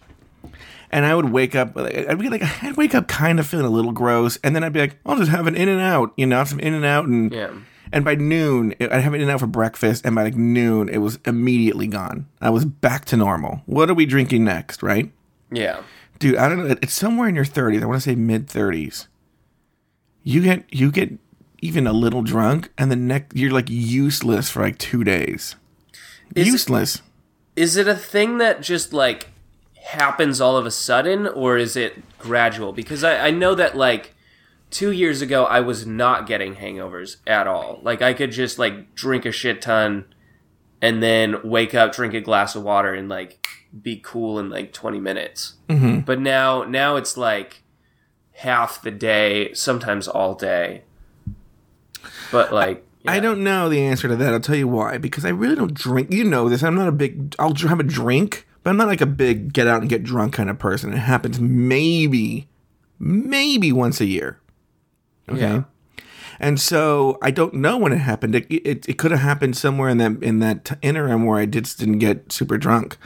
[0.92, 1.78] and I would wake up.
[1.78, 4.74] I'd be like, I'd wake up kind of feeling a little gross, and then I'd
[4.74, 7.06] be like, I'll just have an In and Out, you know, some In and Out,
[7.08, 7.52] and Yeah.
[7.94, 10.90] and by noon, I'd have an In and Out for breakfast, and by like noon,
[10.90, 12.28] it was immediately gone.
[12.42, 13.62] I was back to normal.
[13.68, 15.12] What are we drinking next, right?
[15.52, 15.82] Yeah.
[16.20, 16.76] Dude, I don't know.
[16.82, 17.82] It's somewhere in your 30s.
[17.82, 19.08] I want to say mid 30s.
[20.24, 21.14] You get you get
[21.62, 25.56] even a little drunk, and the next you're like useless for like two days.
[26.36, 27.02] Is- useless.
[27.56, 29.30] Is it a thing that just like
[29.88, 32.74] happens all of a sudden or is it gradual?
[32.74, 34.14] Because I, I know that like
[34.70, 37.80] two years ago I was not getting hangovers at all.
[37.82, 40.06] Like I could just like drink a shit ton
[40.82, 43.48] and then wake up, drink a glass of water and like
[43.82, 45.56] be cool in like 20 minutes.
[45.70, 46.02] Mm-hmm.
[46.02, 47.64] But now now it's like
[48.34, 50.84] half the day, sometimes all day.
[52.32, 54.34] But like I don't know the answer to that.
[54.34, 54.98] I'll tell you why.
[54.98, 56.12] Because I really don't drink.
[56.12, 56.64] You know this.
[56.64, 57.36] I'm not a big.
[57.40, 60.34] I'll have a drink, but I'm not like a big get out and get drunk
[60.34, 60.94] kind of person.
[60.94, 62.48] It happens maybe,
[63.00, 64.40] maybe once a year.
[65.30, 65.40] Okay.
[65.40, 65.64] Yeah.
[66.40, 68.36] And so I don't know when it happened.
[68.36, 71.46] It, it, it could have happened somewhere in that in that t- interim where I
[71.46, 72.98] just didn't get super drunk.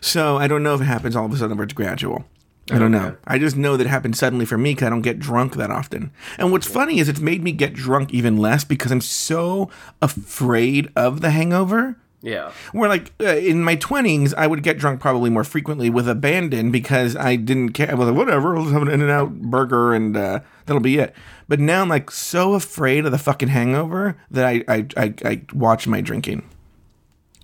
[0.00, 2.24] So I don't know if it happens all of a sudden or it's gradual.
[2.70, 3.06] I don't know.
[3.06, 3.16] Okay.
[3.26, 5.70] I just know that it happened suddenly for me because I don't get drunk that
[5.70, 6.12] often.
[6.38, 10.88] And what's funny is it's made me get drunk even less because I'm so afraid
[10.94, 11.96] of the hangover.
[12.22, 12.52] Yeah.
[12.72, 16.70] Where like uh, in my twenties, I would get drunk probably more frequently with abandon
[16.70, 17.90] because I didn't care.
[17.90, 20.80] I was like, whatever, I'll just have an In and Out burger and uh, that'll
[20.82, 21.14] be it.
[21.48, 25.42] But now I'm like so afraid of the fucking hangover that I I, I, I
[25.54, 26.48] watch my drinking.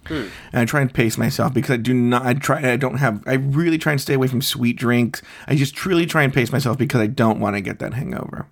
[0.09, 2.25] And I try and pace myself because I do not.
[2.25, 2.73] I try.
[2.73, 3.25] I don't have.
[3.27, 5.21] I really try and stay away from sweet drinks.
[5.49, 8.47] I just truly try and pace myself because I don't want to get that hangover.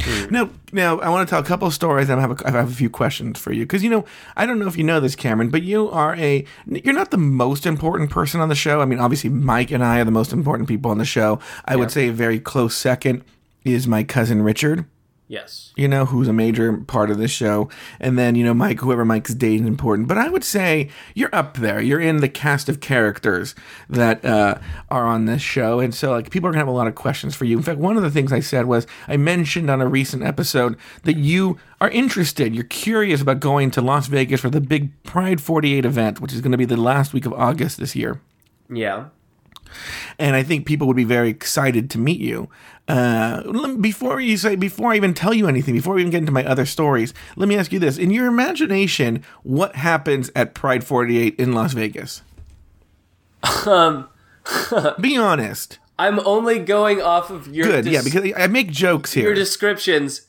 [0.00, 0.30] Mm.
[0.30, 2.08] Now, now I want to tell a couple of stories.
[2.08, 4.04] And I have a, I have a few questions for you because you know
[4.36, 7.18] I don't know if you know this, Cameron, but you are a you're not the
[7.18, 8.80] most important person on the show.
[8.80, 11.40] I mean, obviously Mike and I are the most important people on the show.
[11.64, 13.24] I would say a very close second
[13.64, 14.86] is my cousin Richard.
[15.30, 15.72] Yes.
[15.76, 17.68] you know, who's a major part of this show,
[18.00, 20.08] and then you know Mike, whoever Mike's dating, is important.
[20.08, 21.80] But I would say you're up there.
[21.80, 23.54] You're in the cast of characters
[23.88, 24.58] that uh,
[24.90, 27.36] are on this show, and so like people are gonna have a lot of questions
[27.36, 27.56] for you.
[27.56, 30.76] In fact, one of the things I said was I mentioned on a recent episode
[31.04, 35.40] that you are interested, you're curious about going to Las Vegas for the big Pride
[35.40, 38.20] 48 event, which is going to be the last week of August this year
[38.68, 39.06] Yeah.
[40.18, 42.48] And I think people would be very excited to meet you.
[42.88, 46.32] Uh, before you say, before I even tell you anything, before we even get into
[46.32, 50.82] my other stories, let me ask you this: in your imagination, what happens at Pride
[50.82, 52.22] 48 in Las Vegas?
[53.66, 54.08] Um,
[55.00, 55.78] Be honest.
[55.98, 59.24] I'm only going off of your Good, yeah, because I make jokes here.
[59.24, 60.22] your descriptions,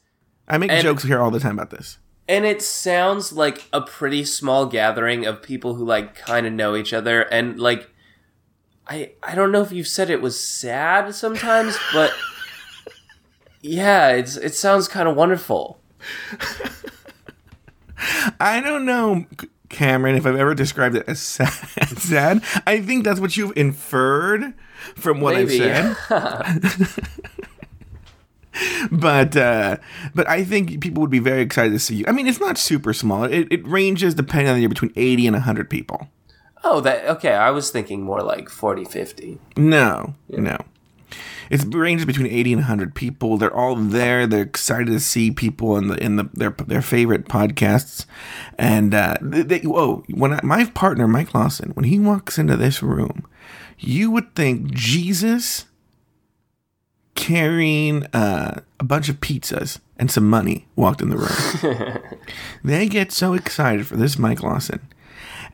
[0.47, 1.97] I make and- jokes here all the time about this.
[2.27, 6.75] and it sounds like a pretty small gathering of people who like kind of know
[6.75, 7.89] each other, and like,
[8.91, 12.11] I I don't know if you've said it was sad sometimes, but
[13.61, 15.79] yeah, it's it sounds kind of wonderful.
[18.37, 19.25] I don't know,
[19.69, 21.47] Cameron, if I've ever described it as sad.
[21.97, 22.43] sad.
[22.67, 24.53] I think that's what you've inferred
[24.95, 25.63] from what Maybe.
[25.63, 26.89] I've said.
[28.91, 29.77] but uh,
[30.13, 32.05] but I think people would be very excited to see you.
[32.09, 33.23] I mean, it's not super small.
[33.23, 36.09] It, it ranges depending on the year between eighty and hundred people.
[36.63, 37.33] Oh, that okay.
[37.33, 39.39] I was thinking more like 40, 50.
[39.57, 40.57] No, no.
[41.49, 43.37] It's it ranges between eighty and hundred people.
[43.37, 44.25] They're all there.
[44.25, 48.05] They're excited to see people in the in the their their favorite podcasts.
[48.57, 52.55] And uh, they, they, whoa, when I, my partner Mike Lawson, when he walks into
[52.55, 53.27] this room,
[53.77, 55.65] you would think Jesus
[57.15, 62.01] carrying uh, a bunch of pizzas and some money walked in the room.
[62.63, 64.79] they get so excited for this Mike Lawson,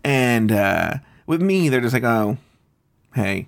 [0.07, 0.93] and uh,
[1.25, 2.37] with me, they're just like, oh,
[3.13, 3.47] hey,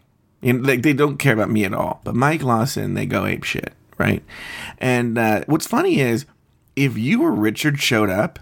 [0.53, 2.01] know, like they don't care about me at all.
[2.03, 4.21] But Mike Lawson, they go ape shit, right?
[4.77, 6.25] And uh, what's funny is,
[6.75, 8.39] if you or Richard showed up,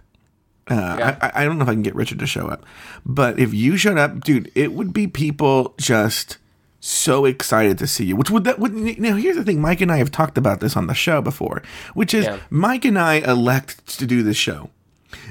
[0.70, 1.18] uh, Yeah.
[1.22, 2.66] I, I don't know if I can get Richard to show up,
[3.06, 6.38] but if you showed up, dude, it would be people just
[6.80, 8.16] so excited to see you.
[8.16, 9.16] Which would that would now?
[9.16, 11.62] Here's the thing: Mike and I have talked about this on the show before,
[11.94, 12.40] which is Yeah.
[12.50, 14.70] Mike and I elect to do this show.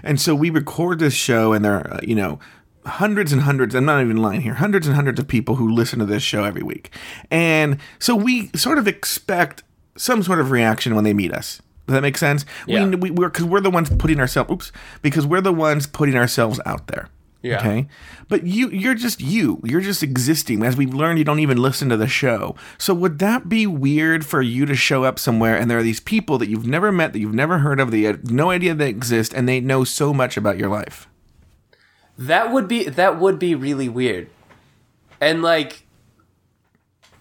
[0.02, 2.38] And so we record this show, and there uh, you know,
[2.86, 5.98] hundreds and hundreds, I'm not even lying here, hundreds and hundreds of people who listen
[5.98, 6.90] to this show every week.
[7.30, 9.62] And so we sort of expect
[9.96, 11.60] some sort of reaction when they meet us.
[11.86, 12.44] Does that make sense?
[12.66, 12.86] Yeah.
[12.86, 14.72] We, we, we're, because we're the ones putting ourselves, oops,
[15.02, 17.08] because we're the ones putting ourselves out there.
[17.42, 17.60] Yeah.
[17.60, 17.86] Okay.
[18.28, 19.60] But you, you're just you.
[19.62, 20.64] You're just existing.
[20.64, 22.56] As we've learned, you don't even listen to the show.
[22.76, 26.00] So would that be weird for you to show up somewhere and there are these
[26.00, 28.74] people that you've never met, that you've never heard of, that you have no idea
[28.74, 31.06] they exist, and they know so much about your life?
[32.18, 34.28] That would be that would be really weird.
[35.20, 35.84] And like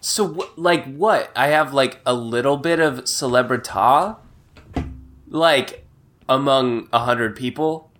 [0.00, 1.30] so like what?
[1.36, 4.16] I have like a little bit of celebrita
[5.28, 5.84] like
[6.28, 7.90] among a hundred people.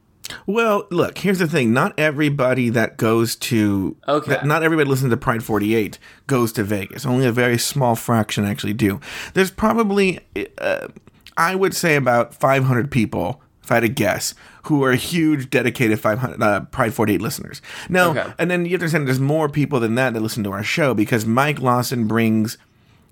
[0.44, 1.72] Well, look, here's the thing.
[1.72, 4.30] Not everybody that goes to Okay.
[4.32, 7.06] that- not everybody listening to Pride 48 goes to Vegas.
[7.06, 9.00] Only a very small fraction actually do.
[9.35, 10.20] There's probably
[10.59, 10.88] uh,
[11.37, 14.33] I would say about 500 people if I had to guess
[14.64, 17.61] who are huge dedicated 500 uh, Pride 48 listeners.
[17.88, 18.33] Now, Okay.
[18.38, 20.62] and then you have to understand there's more people than that that listen to our
[20.62, 22.57] show because Mike Lawson brings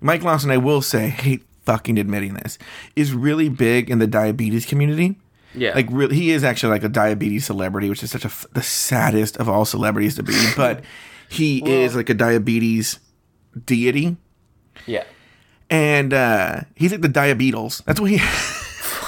[0.01, 2.57] Mike Lawson, I will say, hate fucking admitting this,
[2.95, 5.17] is really big in the diabetes community.
[5.53, 5.73] Yeah.
[5.75, 8.61] Like really, he is actually like a diabetes celebrity, which is such a f- the
[8.63, 10.33] saddest of all celebrities to be.
[10.57, 10.83] But
[11.29, 12.99] he is like a diabetes
[13.65, 14.17] deity,
[14.85, 15.03] yeah.
[15.69, 17.81] and uh, he's like the diabetes.
[17.85, 18.19] That's what he.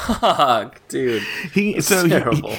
[0.07, 1.23] Fuck, dude.
[1.53, 2.55] he so he- Terrible.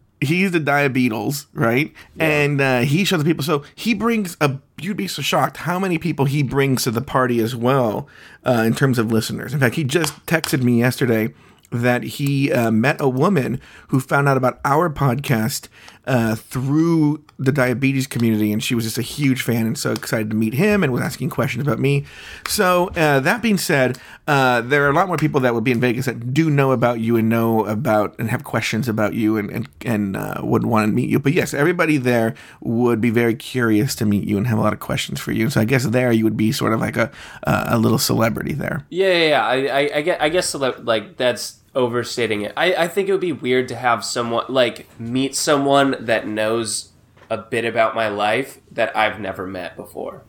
[0.20, 1.92] he's the diabetes, right?
[2.18, 3.44] And uh, he shows the people.
[3.44, 4.58] So he brings a.
[4.80, 8.08] You'd be so shocked how many people he brings to the party as well,
[8.46, 9.52] uh, in terms of listeners.
[9.52, 11.34] In fact, he just texted me yesterday
[11.70, 15.68] that he uh, met a woman who found out about our podcast
[16.10, 20.28] uh, through the diabetes community, and she was just a huge fan and so excited
[20.28, 22.04] to meet him and was asking questions about me.
[22.48, 23.96] So uh, that being said,
[24.26, 26.72] uh, there are a lot more people that would be in Vegas that do know
[26.72, 30.66] about you and know about and have questions about you and and, and uh, would
[30.66, 31.20] want to meet you.
[31.20, 34.72] But yes, everybody there would be very curious to meet you and have a lot
[34.72, 35.48] of questions for you.
[35.48, 37.12] So I guess there you would be sort of like a
[37.44, 38.84] a little celebrity there.
[38.90, 39.46] Yeah, yeah, yeah.
[39.46, 42.52] I, I, I guess, I guess like that's overstating it.
[42.56, 46.90] I, I think it would be weird to have someone like meet someone that knows
[47.28, 50.22] a bit about my life that I've never met before.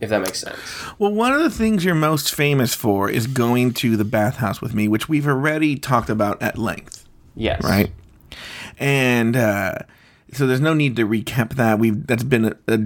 [0.00, 0.56] If that makes sense.
[0.98, 4.72] Well, one of the things you're most famous for is going to the bathhouse with
[4.74, 7.62] me, which we've already talked about at length, Yes.
[7.62, 7.90] right?
[8.78, 9.74] And uh,
[10.32, 11.78] so there's no need to recap that.
[11.78, 12.76] We've that's been uh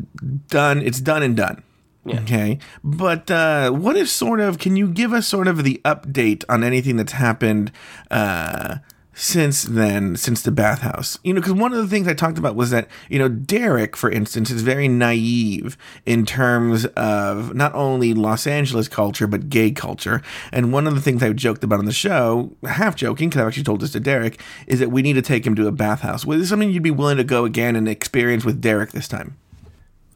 [0.48, 0.82] done.
[0.82, 1.62] It's done and done.
[2.06, 2.58] Okay.
[2.82, 6.62] But uh, what is sort of, can you give us sort of the update on
[6.62, 7.72] anything that's happened
[8.10, 8.76] uh,
[9.14, 11.18] since then, since the bathhouse?
[11.24, 13.96] You know, because one of the things I talked about was that, you know, Derek,
[13.96, 19.70] for instance, is very naive in terms of not only Los Angeles culture, but gay
[19.70, 20.20] culture.
[20.52, 23.48] And one of the things I joked about on the show, half joking, because I've
[23.48, 26.24] actually told this to Derek, is that we need to take him to a bathhouse.
[26.24, 29.38] This something you'd be willing to go again and experience with Derek this time?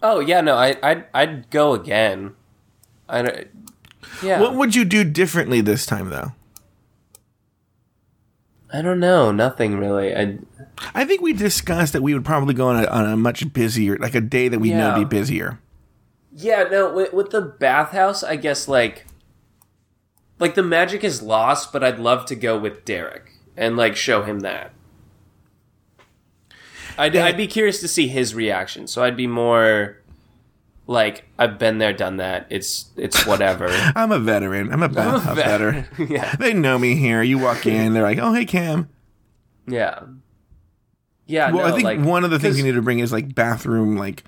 [0.03, 2.35] Oh yeah, no, I I'd, I'd go again.
[3.09, 3.47] I
[4.23, 4.41] yeah.
[4.41, 6.33] What would you do differently this time, though?
[8.73, 9.33] I don't know.
[9.33, 10.15] Nothing really.
[10.15, 10.39] I
[10.95, 13.97] I think we discussed that we would probably go on a, on a much busier,
[13.99, 14.95] like a day that we know Yeah.
[14.95, 15.59] to be busier.
[16.33, 18.23] yeah no with, with the bathhouse.
[18.23, 19.07] I guess like
[20.39, 24.23] like the magic is lost, but I'd love to go with Derek and like show
[24.23, 24.73] him that.
[26.99, 28.87] I'd, I'd be curious to see his reaction.
[28.87, 29.97] So I'd be more
[30.87, 32.47] like I've been there, done that.
[32.51, 33.69] It's it's whatever.
[33.97, 34.73] I'm a veteran.
[34.73, 35.87] I'm a bathhouse veteran.
[36.11, 37.23] yeah, They know me here.
[37.23, 38.89] You walk in, they're like, "Oh, hey, Cam."
[39.67, 40.01] yeah,
[41.27, 41.51] yeah.
[41.51, 43.35] Well, no, I think like, one of the things you need to bring is like
[43.35, 44.25] bathroom, like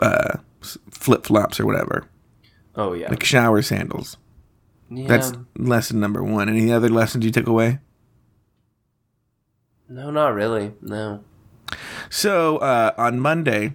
[0.00, 0.36] uh,
[0.90, 2.06] flip flops or whatever,
[2.76, 4.16] Oh yeah, like shower sandals.
[4.90, 5.08] yeah.
[5.08, 6.48] That's lesson number one.
[6.50, 7.78] Any other lessons you took away?
[9.88, 10.72] no, not really.
[10.80, 11.22] No.
[12.10, 13.74] So uh, on Monday,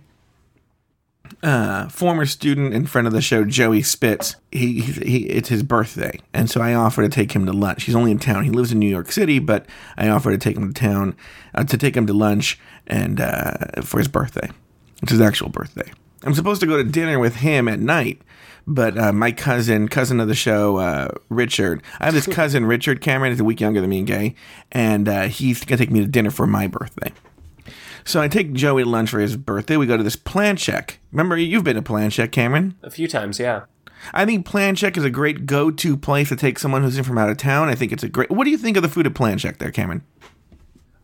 [1.44, 6.20] uh, former student and friend of the show Joey Spitz, he, he, it's his birthday,
[6.34, 7.84] and so I offer to take him to lunch.
[7.84, 8.44] He's only in town.
[8.44, 9.66] He lives in New York City, but
[9.98, 11.16] I offer to take him to town
[11.54, 14.50] uh, to take him to lunch and uh, for his birthday,
[15.02, 15.92] it's his actual birthday.
[16.24, 18.22] I'm supposed to go to dinner with him at night.
[18.70, 23.00] But uh, my cousin, cousin of the show, uh, Richard, I have this cousin, Richard
[23.00, 24.36] Cameron, is a week younger than me and gay,
[24.74, 27.14] and uh, he's gonna take me to dinner for my birthday.
[28.08, 29.76] So I take Joey to lunch for his birthday.
[29.76, 31.00] We go to this Plan Check.
[31.12, 32.76] Remember, you've been to Plan Check, Cameron.
[32.82, 33.66] A few times, yeah.
[34.14, 37.18] I think Plan Check is a great go-to place to take someone who's in from
[37.18, 37.68] out of town.
[37.68, 38.32] I think it's a great.
[38.32, 40.04] What do you think of the food at Plan Check there, Cameron?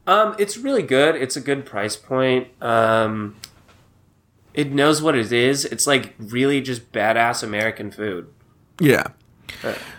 [0.07, 1.17] Um, it's really good.
[1.17, 2.47] It's a good price point.
[2.61, 3.35] Um,
[4.53, 5.65] it knows what it is.
[5.65, 8.31] It's like really just badass American food.
[8.79, 9.07] Yeah.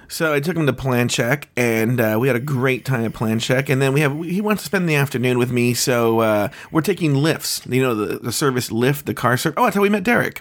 [0.08, 3.14] So I took him to Plan Check, and uh, we had a great time at
[3.14, 3.68] Plan Check.
[3.68, 6.82] And then we have he wants to spend the afternoon with me, so uh, we're
[6.82, 7.70] taking Lyfts.
[7.72, 9.54] You know the the service Lyft, the car service.
[9.58, 10.40] Oh, that's how we met Derek.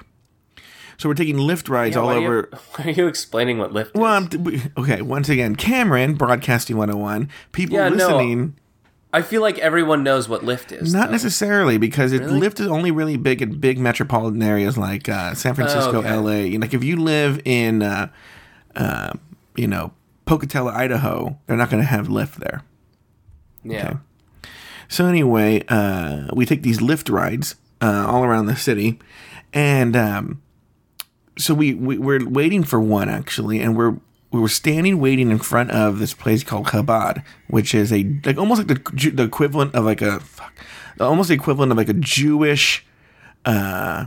[0.97, 2.49] So we're taking Lyft rides Yeah, all why are you- over.
[2.75, 3.95] why are you explaining what Lyft?
[3.95, 4.35] Well, is?
[4.35, 5.01] I'm, okay.
[5.01, 7.29] Once again, Cameron, Broadcasting 101.
[7.51, 7.95] People Yeah, no.
[7.95, 8.55] listening,
[9.11, 10.93] I feel like everyone knows what Lyft is.
[10.93, 11.11] not though.
[11.13, 12.39] necessarily because it, Really?
[12.47, 16.15] Lyft is only really big in big metropolitan areas like uh, San Francisco, Oh, okay.
[16.15, 16.31] LA.
[16.45, 18.09] You know, Like if you live in, uh,
[18.75, 19.13] uh,
[19.55, 19.93] you know,
[20.25, 22.63] Pocatello, Idaho, they're not going to have Lyft there.
[23.63, 23.89] Yeah.
[23.89, 23.97] Okay.
[24.87, 28.99] So anyway, uh, we take these Lyft rides uh, all around the city,
[29.51, 30.41] and um,
[31.37, 33.97] so we, we we're waiting for one actually, and we're
[34.31, 38.37] we were standing waiting in front of this place called Chabad, which is a like
[38.37, 40.53] almost like the the equivalent of like a fuck,
[40.99, 42.85] almost the equivalent of like a Jewish,
[43.45, 44.05] uh,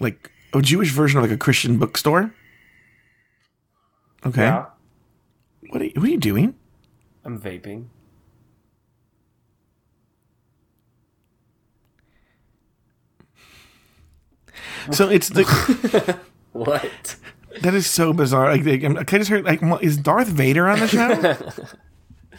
[0.00, 2.32] like a Jewish version of like a Christian bookstore.
[4.26, 4.66] Okay, Yeah.
[5.70, 6.54] what are you, what are you doing?
[7.24, 7.86] I'm vaping.
[14.92, 16.18] So it's the.
[16.52, 17.16] What?
[17.60, 18.50] That is so bizarre.
[18.50, 21.36] Like, they, I just heard, like, is Darth Vader on the show?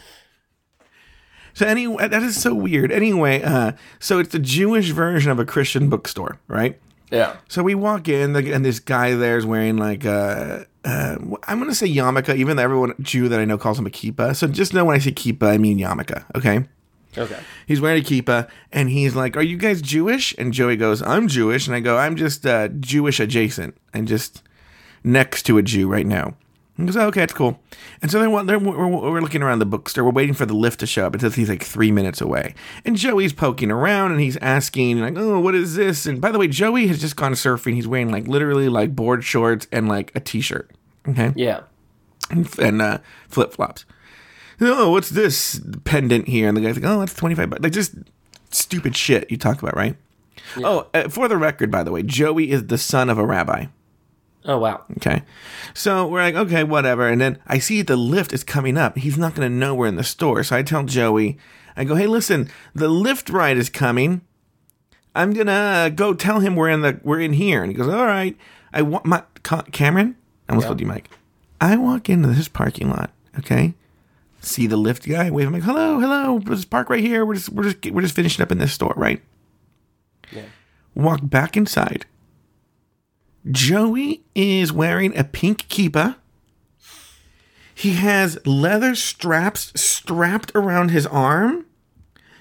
[1.54, 2.90] so anyway, that is so weird.
[2.90, 6.80] Anyway, uh, so it's the Jewish version of a Christian bookstore, right?
[7.12, 7.36] Yeah.
[7.48, 11.74] So we walk in, and this guy there is wearing like uh, uh, I'm gonna
[11.74, 14.34] say yarmulke, even though everyone Jew that I know calls him a kippah.
[14.34, 16.24] So just know when I say kippah, I mean yarmulke.
[16.34, 16.64] Okay.
[17.16, 17.38] Okay.
[17.66, 21.28] He's wearing a kippah, and he's like, "Are you guys Jewish?" And Joey goes, "I'm
[21.28, 23.76] Jewish," and I go, "I'm just uh, Jewish adjacent.
[23.92, 24.42] I'm just
[25.04, 26.36] next to a Jew right now."
[26.78, 27.60] He goes, oh, "Okay, that's cool."
[28.00, 30.04] And so then we're, we're, we're looking around the bookstore.
[30.04, 31.14] We're waiting for the Lyft to show up.
[31.14, 35.18] It says he's like three minutes away, and Joey's poking around, and he's asking, like,
[35.18, 37.74] "Oh, what is this?" And by the way, Joey has just gone surfing.
[37.74, 40.70] He's wearing like literally like board shorts and like a t-shirt.
[41.08, 41.60] Okay Yeah.
[42.30, 42.98] and, and uh,
[43.28, 43.84] flip flops.
[44.60, 46.48] Oh, what's this pendant here?
[46.48, 47.62] And the guy's like, oh, that's 25 bucks.
[47.62, 47.94] Like, just
[48.50, 49.96] stupid shit you talk about, right?
[50.56, 53.66] Oh, uh, for the record, by the way, Joey is the son of a rabbi.
[54.44, 54.84] Oh wow.
[54.96, 55.22] Okay.
[55.74, 57.06] So we're like, okay, whatever.
[57.08, 58.96] And then I see the Lyft is coming up.
[58.96, 60.42] He's not going to know we're in the store.
[60.42, 61.36] So I tell Joey,
[61.76, 64.22] I go, hey, listen, the Lyft ride is coming.
[65.14, 67.62] I'm going to go tell him we're in the we're in here.
[67.62, 68.36] And he goes, all right.
[68.72, 69.22] I want my
[69.72, 70.16] Cameron.
[70.48, 71.10] I almost called you Mike.
[71.60, 73.10] I walk into this parking lot.
[73.38, 73.74] Okay.
[74.40, 75.30] See the Lyft guy.
[75.30, 75.46] Wave.
[75.46, 76.38] I'm like, hello, hello.
[76.38, 77.26] Just park right here.
[77.26, 79.20] We're just we're just we're just finishing up in this store, right?
[80.32, 80.46] Yeah.
[80.94, 82.06] Walk back inside.
[83.50, 86.16] Joey is wearing a pink kippah.
[87.74, 91.66] He has leather straps strapped around his arm,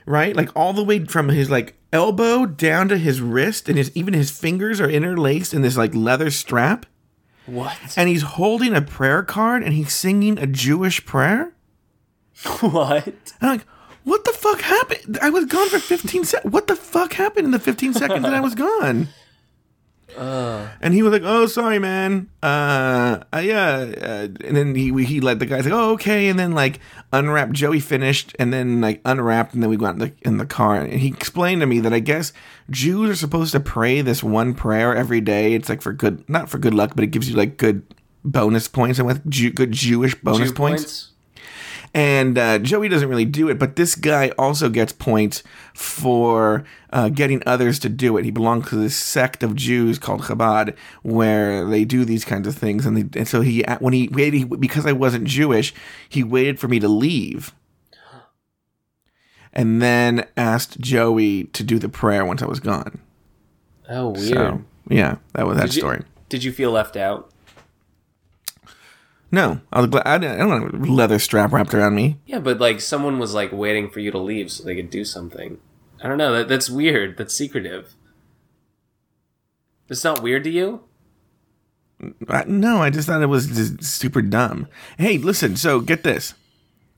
[0.06, 0.36] right?
[0.36, 4.14] Like all the way from his like elbow down to his wrist, and his even
[4.14, 6.86] his fingers are interlaced in this like leather strap.
[7.48, 7.98] What?
[7.98, 11.54] And he's holding a prayer card and he's singing a Jewish prayer.
[12.60, 13.08] what?
[13.08, 13.68] And I'm like,
[14.04, 15.18] what the fuck happened?
[15.22, 16.54] I was gone for 15 seconds.
[16.54, 19.08] What the fuck happened in the 15 seconds that I was gone?
[20.82, 22.30] And he was like, "Oh, sorry, man.
[22.42, 26.40] Uh, uh yeah." Uh, and then he he let the guys like, "Oh, okay." And
[26.40, 26.80] then like
[27.14, 27.54] unwrapped.
[27.54, 30.76] Joey finished, and then like unwrapped, and then we got in the in the car.
[30.82, 32.34] And he explained to me that I guess
[32.70, 35.54] Jews are supposed to pray this one prayer every day.
[35.54, 37.84] It's like for good, not for good luck, but it gives you like good
[38.24, 41.12] bonus points and with Jew, good Jewish bonus Jew points.
[41.94, 45.42] And uh, Joey doesn't really do it, but this guy also gets points
[45.74, 48.26] for uh, getting others to do it.
[48.26, 52.56] He belongs to this sect of Jews called Chabad, where they do these kinds of
[52.56, 52.86] things.
[52.86, 55.74] And, they, and so he, when he waited, because I wasn't Jewish,
[56.08, 57.54] he waited for me to leave,
[59.54, 63.00] and then asked Joey to do the prayer once I was gone.
[63.90, 64.28] Oh, weird.
[64.28, 66.04] So yeah, that was that Did you- story.
[66.30, 67.32] Did you feel left out?
[69.32, 70.08] No, I was glad.
[70.08, 72.18] I didn't, I don't want a leather strap wrapped around me.
[72.26, 75.04] Yeah, but like someone was like waiting for you to leave so they could do
[75.04, 75.60] something.
[76.02, 76.34] I don't know.
[76.34, 77.18] That, that's weird.
[77.18, 77.96] That's secretive.
[79.90, 80.84] It's not weird to you?
[82.30, 84.68] I, no, I just thought it was just super dumb.
[84.98, 85.56] Hey, listen.
[85.56, 86.34] So get this.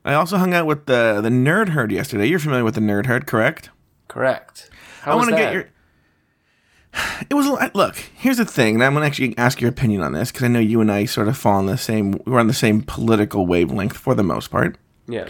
[0.03, 2.25] I also hung out with the the nerd herd yesterday.
[2.25, 3.69] You're familiar with the nerd herd, correct?
[4.07, 4.69] Correct.
[5.01, 5.69] How I want to get your.
[7.29, 7.97] It was a look.
[8.15, 10.59] Here's the thing, and I'm gonna actually ask your opinion on this because I know
[10.59, 12.19] you and I sort of fall on the same.
[12.25, 14.77] We're on the same political wavelength for the most part.
[15.07, 15.27] Yeah.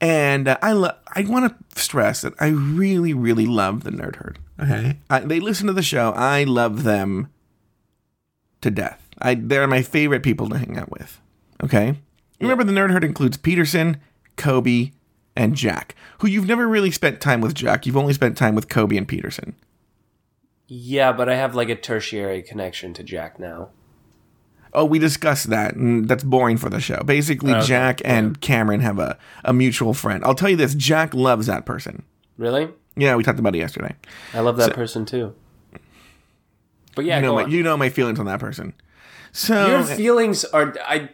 [0.00, 4.16] And uh, I lo- I want to stress that I really, really love the Nerd
[4.16, 4.38] Herd.
[4.60, 6.12] Okay, I, they listen to the show.
[6.12, 7.28] I love them
[8.62, 9.08] to death.
[9.20, 11.20] I they're my favorite people to hang out with.
[11.62, 11.96] Okay,
[12.40, 13.98] remember the Nerd Herd includes Peterson,
[14.36, 14.92] Kobe,
[15.34, 15.94] and Jack.
[16.18, 17.86] Who you've never really spent time with Jack.
[17.86, 19.54] You've only spent time with Kobe and Peterson.
[20.68, 23.70] Yeah, but I have like a tertiary connection to Jack now.
[24.72, 27.02] Oh, we discussed that, and that's boring for the show.
[27.04, 30.22] Basically, Okay, Jack and Cameron have a, a mutual friend.
[30.24, 32.04] I'll tell you this: Jack loves that person.
[32.36, 32.68] Really?
[32.96, 33.94] Yeah, we talked about it yesterday.
[34.34, 35.34] I love that person too.
[36.94, 37.50] But yeah, you know go my on.
[37.50, 38.74] you know my feelings on that person.
[39.32, 41.10] So Your feelings are I.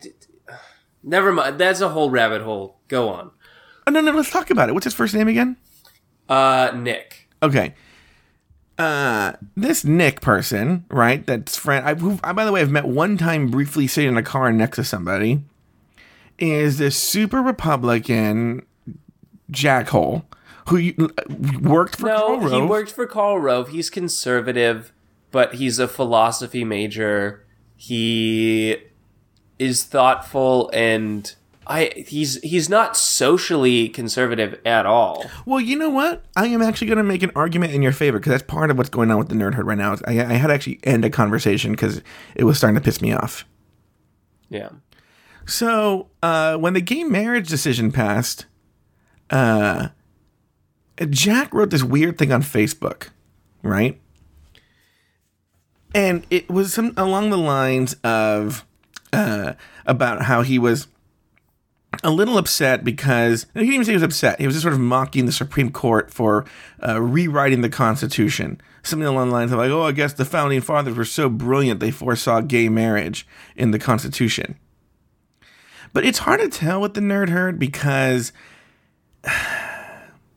[1.03, 1.59] Never mind.
[1.59, 2.79] That's a whole rabbit hole.
[2.89, 3.33] Go on.
[3.87, 4.73] oh, no, no, let's talk about it.
[4.73, 5.57] What's his first name again?
[6.29, 7.29] Uh, Nick.
[7.43, 7.75] Okay.
[8.83, 11.25] Uh, this Nick person, right?
[11.25, 11.87] That's friend.
[11.87, 14.51] I, who, I, by the way, I've met one time briefly sitting in a car
[14.53, 15.45] next to somebody.
[16.39, 18.67] Is this super Republican
[19.53, 20.25] jackhole
[20.69, 21.11] who you,
[21.61, 22.69] worked for No, Karl he Rove.
[22.69, 23.69] worked for Karl Rove.
[23.69, 24.93] He's conservative,
[25.31, 27.45] but he's a philosophy major.
[27.77, 28.79] He
[29.61, 31.33] is thoughtful and
[31.67, 35.25] I he's he's not socially conservative at all.
[35.47, 36.25] Well, you know what?
[36.37, 38.79] I am actually going to make an argument in your favor because that's part of
[38.79, 39.97] what's going on with the nerd herd right now.
[40.07, 42.03] I, I had to actually end a conversation because
[42.35, 43.45] it was starting to piss me off.
[44.49, 44.71] Yeah.
[45.47, 48.47] So, uh, when the gay marriage decision passed,
[49.31, 49.89] uh,
[51.11, 53.09] Jack wrote this weird thing on Facebook,
[53.63, 54.01] right?
[55.95, 58.65] And it was some along the lines of
[59.13, 59.55] uh,
[59.87, 60.87] about how he was
[62.03, 64.41] a little upset because he didn't even say he was upset.
[64.41, 66.45] He was just sort of mocking the Supreme Court for
[66.87, 68.61] uh, rewriting the Constitution.
[68.83, 71.81] Something along the lines of like, "Oh, I guess the founding fathers were so brilliant
[71.81, 73.27] they foresaw gay marriage
[73.57, 74.57] in the Constitution."
[75.93, 78.33] But it's hard to tell what the nerd herd because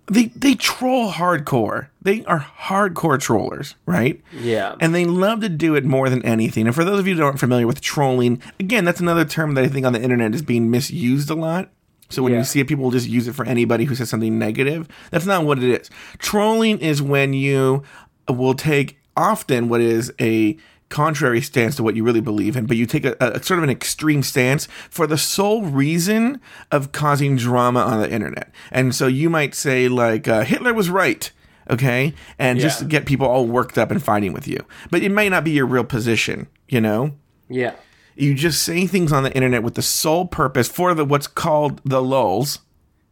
[0.07, 1.87] they they troll hardcore.
[2.01, 4.21] They are hardcore trollers, right?
[4.31, 4.75] Yeah.
[4.79, 6.67] And they love to do it more than anything.
[6.67, 9.63] And for those of you who aren't familiar with trolling, again, that's another term that
[9.63, 11.69] I think on the internet is being misused a lot.
[12.09, 12.39] So when Yeah.
[12.39, 14.87] you see it, people just use it for anybody who says something negative.
[15.09, 15.89] That's not what it is.
[16.19, 17.81] Trolling is when you
[18.29, 20.55] will take often what is a
[20.89, 23.63] contrary stance to what you really believe in, but you take a, a sort of
[23.63, 26.39] an extreme stance for the sole reason
[26.71, 28.51] of causing drama on the internet.
[28.71, 31.31] And so you might say like uh, Hitler was right,
[31.69, 34.59] okay, and just get people all worked up and fighting with you.
[34.91, 37.15] But it may not be your real position, you know.
[37.49, 37.73] Yeah.
[38.15, 41.81] You just say things on the internet with the sole purpose for the what's called
[41.83, 42.59] the lulz,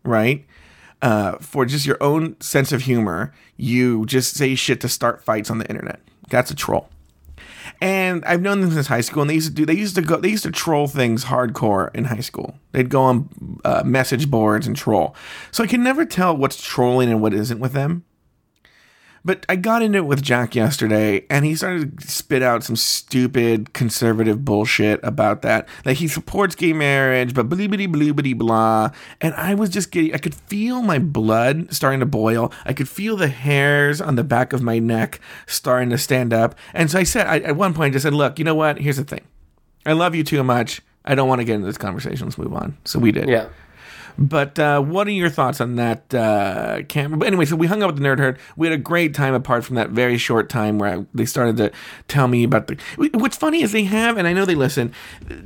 [0.03, 0.45] right?
[1.01, 5.49] Uh, for just your own sense of humor, you just say shit to start fights
[5.49, 5.99] on the internet.
[6.29, 6.89] That's a troll.
[7.81, 9.65] And I've known them since high school, and they used to do.
[9.65, 10.17] They used to go.
[10.17, 12.55] They used to troll things hardcore in high school.
[12.71, 15.15] They'd go on uh, message boards and troll.
[15.51, 18.05] So I can never tell what's trolling and what isn't with them.
[19.25, 22.75] But I got into it with Jack yesterday, and he started to spit out some
[22.75, 25.67] stupid conservative bullshit about that.
[25.85, 28.91] Like he supports gay marriage, but blibbity bloobity blah.
[29.21, 32.51] And I was just getting, I could feel my blood starting to boil.
[32.65, 36.55] I could feel the hairs on the back of my neck starting to stand up.
[36.73, 38.77] And so I said, I, at one point, I just said, look, you know what?
[38.77, 39.21] Here's the thing.
[39.85, 40.81] I love you too much.
[41.05, 42.27] I don't want to get into this conversation.
[42.27, 42.77] Let's move on.
[42.83, 43.29] So we did.
[43.29, 43.47] Yeah.
[44.17, 46.81] But uh, what are your thoughts on that, uh?
[46.87, 48.39] But anyway, so we hung out with the Nerd Herd.
[48.55, 51.57] We had a great time apart from that very short time where I, they started
[51.57, 51.71] to
[52.07, 52.77] tell me about the.
[53.13, 54.93] What's funny is they have, and I know they listen.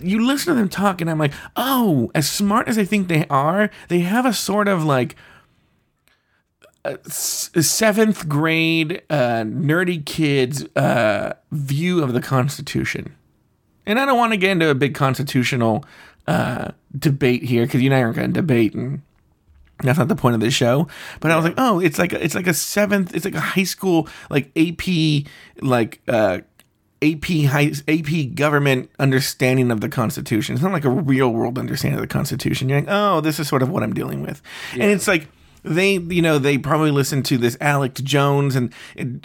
[0.02, 3.26] You listen to them talk, and I'm like, oh, as smart as I think they
[3.30, 5.16] are, they have a sort of like
[6.86, 13.16] a seventh grade uh, nerdy kids uh, view of the Constitution.
[13.86, 15.86] And I don't want to get into a big constitutional
[16.28, 19.02] uh, debate here because you and I aren't going to debate, and
[19.80, 20.88] that's not the point of the show.
[21.20, 23.40] But I was like, oh, it's like a, it's like a seventh, it's like a
[23.40, 25.26] high school like AP
[25.62, 26.40] like uh,
[27.02, 30.56] AP high, AP government understanding of the Constitution.
[30.56, 32.70] It's not like a real world understanding of the Constitution.
[32.70, 34.42] You're like, oh, this is sort of what I'm dealing with,
[34.74, 35.28] and it's like
[35.64, 38.74] they you know they probably listen to this Alex Jones and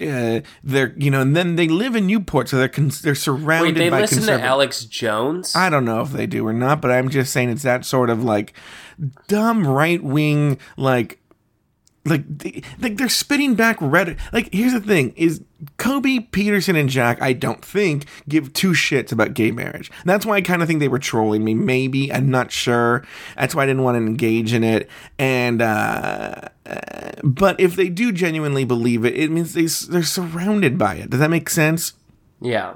[0.02, 3.76] uh, they're you know and then they live in Newport so they're cons- they're surrounded
[3.76, 5.54] Wait, they by listen to Alex Jones?
[5.54, 8.10] I don't know if they do or not, but I'm just saying it's that sort
[8.10, 8.54] of like
[9.28, 11.18] dumb right wing like
[12.04, 14.18] like they, like they're spitting back Reddit.
[14.32, 15.42] Like here's the thing: is
[15.76, 17.22] Kobe Peterson and Jack?
[17.22, 19.90] I don't think give two shits about gay marriage.
[20.00, 21.54] And that's why I kind of think they were trolling me.
[21.54, 23.04] Maybe I'm not sure.
[23.36, 24.88] That's why I didn't want to engage in it.
[25.18, 30.78] And uh, uh, but if they do genuinely believe it, it means they, they're surrounded
[30.78, 31.10] by it.
[31.10, 31.92] Does that make sense?
[32.40, 32.74] yeah.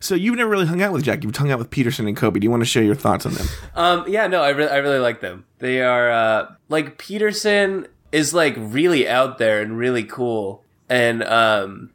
[0.00, 1.24] So you've never really hung out with Jack.
[1.24, 2.38] You've hung out with Peterson and Kobe.
[2.38, 3.46] Do you want to share your thoughts on them?
[3.74, 5.46] Um, yeah, no, I really, I really like them.
[5.60, 11.90] They are uh, like Peterson is like really out there and really cool, and um,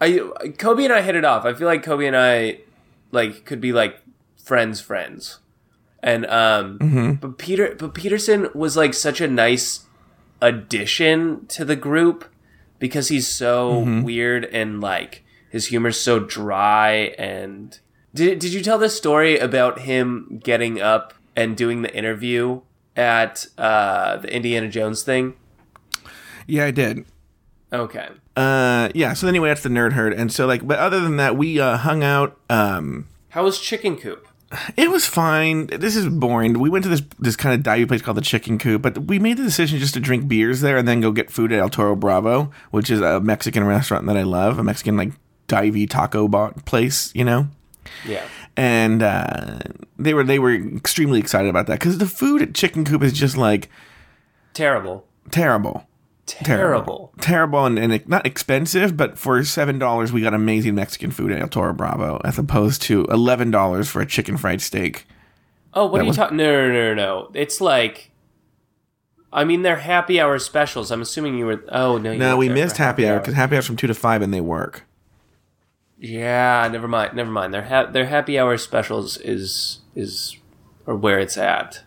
[0.00, 0.18] I
[0.56, 1.44] Kobe and I hit it off.
[1.44, 2.60] I feel like Kobe and I
[3.12, 3.98] like could be like
[4.42, 5.40] friends, friends,
[6.02, 6.78] and um,
[7.20, 9.84] but Peter, but Peterson was like such a nice
[10.40, 12.24] addition to the group
[12.78, 17.80] because he's so weird and like his humor's so dry and
[18.14, 22.60] did did you tell this story about him getting up and doing the interview
[22.96, 25.34] at uh, the Indiana Jones thing?
[26.46, 27.04] Yeah, I did.
[27.72, 28.08] Okay.
[28.36, 29.12] Uh, yeah.
[29.14, 31.76] So anyway, that's the nerd herd, and so like, but other than that, we uh,
[31.78, 32.38] hung out.
[32.48, 34.26] Um, How was Chicken Coop?
[34.76, 35.66] it was fine.
[35.66, 36.58] This is boring.
[36.58, 39.18] We went to this this kind of divey place called the Chicken Coop, but we
[39.18, 41.68] made the decision just to drink beers there and then go get food at El
[41.68, 45.12] Toro Bravo, which is a Mexican restaurant that I love, a Mexican like
[45.48, 47.48] divey taco bar place, you know.
[48.06, 48.24] Yeah.
[48.56, 49.58] And uh,
[49.98, 53.12] they were they were extremely excited about that because the food at Chicken Coop is
[53.12, 53.68] just like
[54.54, 55.06] Terrible.
[55.30, 55.86] terrible.
[56.24, 57.12] Terrible.
[57.20, 61.40] terrible and, and not expensive, but for seven dollars we got amazing Mexican food at
[61.40, 65.06] El Toro Bravo, as opposed to eleven dollars for a chicken fried steak.
[65.74, 66.36] Oh, what That are you was- talking?
[66.38, 67.30] No, no, no, no.
[67.34, 68.10] It's like,
[69.32, 70.90] I mean, they're happy hour specials.
[70.90, 71.62] I'm assuming you were.
[71.68, 74.22] Oh no, you No, we missed happy hour because happy hour's from two to five
[74.22, 74.85] and they work.
[75.98, 77.14] Yeah, never mind.
[77.14, 77.54] Never mind.
[77.54, 80.36] Their ha- their happy hour specials is is
[80.86, 81.82] or where it's at,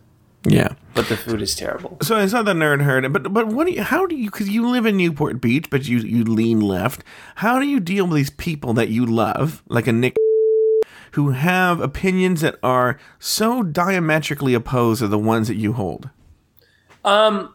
[0.45, 0.69] Yeah.
[0.95, 1.97] but the food is terrible.
[2.01, 3.83] So it's not the nerd herd, but but what do you?
[3.83, 4.31] How do you?
[4.31, 7.03] Because you live in Newport Beach, but you you lean left.
[7.35, 10.15] How do you deal with these people that you love, like a Nick,
[11.11, 16.09] who have opinions that are so diametrically opposed to the ones that you hold?
[17.05, 17.53] Um,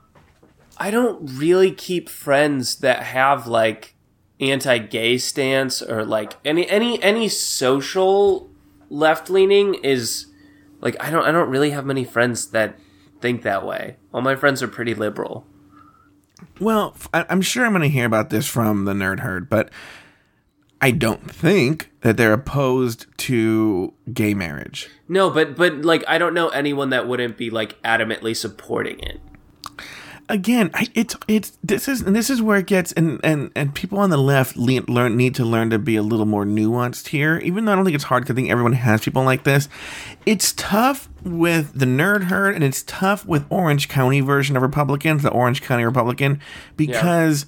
[0.79, 3.94] I don't really keep friends that have like
[4.41, 8.51] anti-gay stance or like any any any social
[8.91, 10.27] left leaning is
[10.81, 12.79] like I don't I don't really have many friends that
[13.21, 13.97] think that way.
[14.13, 15.47] All my friends are pretty liberal.
[16.61, 19.71] Well, I'm sure I'm going to hear about this from the nerd herd, but
[20.81, 24.91] I don't think that they're opposed to gay marriage.
[25.09, 29.21] No, but but like I don't know anyone that wouldn't be like adamantly supporting it.
[30.29, 33.75] Again, I, it's it's this is and this is where it gets and and and
[33.75, 37.09] people on the left le- learn need to learn to be a little more nuanced
[37.09, 37.39] here.
[37.45, 39.69] Even though I don't think it's hard, 'cause I think everyone has people like this.
[40.25, 45.23] It's tough with the nerd herd, and it's tough with Orange County version of Republicans,
[45.23, 46.41] the Orange County Republican,
[46.77, 47.47] because.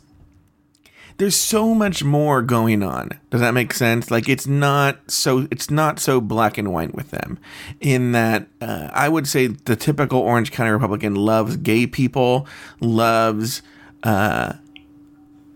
[1.18, 3.10] There's so much more going on.
[3.30, 4.10] Does that make sense?
[4.10, 7.38] Like it's not so it's not so black and white with them.
[7.80, 12.46] In that, uh, I would say the typical Orange County Republican loves gay people,
[12.80, 13.62] loves.
[14.02, 14.54] Uh,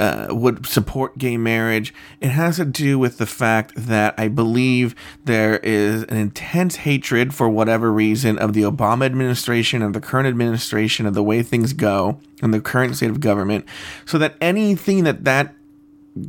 [0.01, 1.93] uh, would support gay marriage.
[2.23, 4.95] It has to do with the fact that I believe
[5.27, 10.27] there is an intense hatred for whatever reason of the Obama administration, of the current
[10.27, 13.67] administration, of the way things go, and the current state of government.
[14.07, 15.55] So that anything that that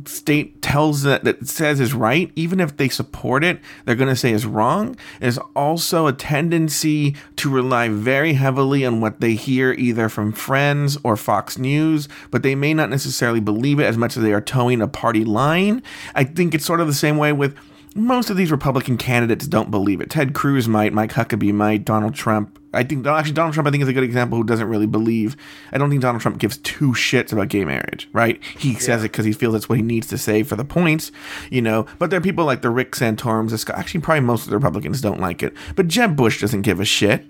[0.06, 4.16] state tells that that says is right, even if they support it, they're going to
[4.16, 4.96] say is wrong.
[5.20, 10.98] There's also a tendency to rely very heavily on what they hear either from friends
[11.02, 14.40] or Fox News, but they may not necessarily believe it as much as they are
[14.40, 15.82] toeing a party line.
[16.14, 17.56] I think it's sort of the same way with
[17.94, 20.08] most of these Republican candidates don't believe it.
[20.10, 22.58] Ted Cruz might, Mike Huckabee might, Donald Trump.
[22.74, 25.36] I think actually Donald Trump I think is a good example who doesn't really believe.
[25.72, 28.42] I don't think Donald Trump gives two shits about gay marriage, right?
[28.56, 31.12] He says it because he feels that's what he needs to say for the points,
[31.50, 31.84] you know.
[31.98, 33.52] But there are people like the Rick Santorums.
[33.52, 35.52] the Scott- Actually, probably most of the Republicans don't like it.
[35.76, 37.26] But Jeb Bush doesn't give a shit.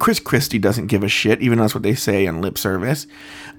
[0.00, 3.06] Chris Christie doesn't give a shit, even though that's what they say on lip service.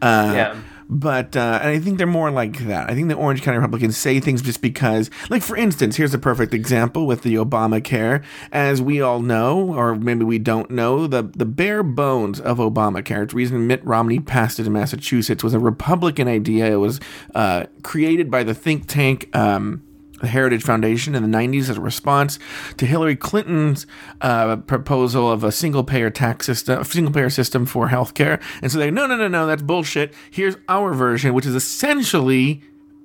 [0.01, 0.55] Uh, Yeah.
[0.89, 2.89] But uh, and I think they're more like that.
[2.89, 6.19] I think the Orange County Republicans say things just because, like for instance, here's a
[6.19, 8.23] perfect example with the Obamacare.
[8.51, 13.29] As we all know, or maybe we don't know, the the bare bones of Obamacare.
[13.29, 16.71] The reason Mitt Romney passed it in Massachusetts was a Republican idea.
[16.71, 16.99] It was
[17.35, 19.35] uh, created by the think tank.
[19.35, 19.83] Um,
[20.23, 22.39] the Heritage Foundation in the 90s as a response
[22.77, 23.85] to Hillary Clinton's
[24.21, 28.41] uh, proposal of a single payer tax system, a single payer system for healthcare.
[28.61, 30.13] And so they no, no, no, no, that's bullshit.
[30.31, 32.61] Here's our version, which is essentially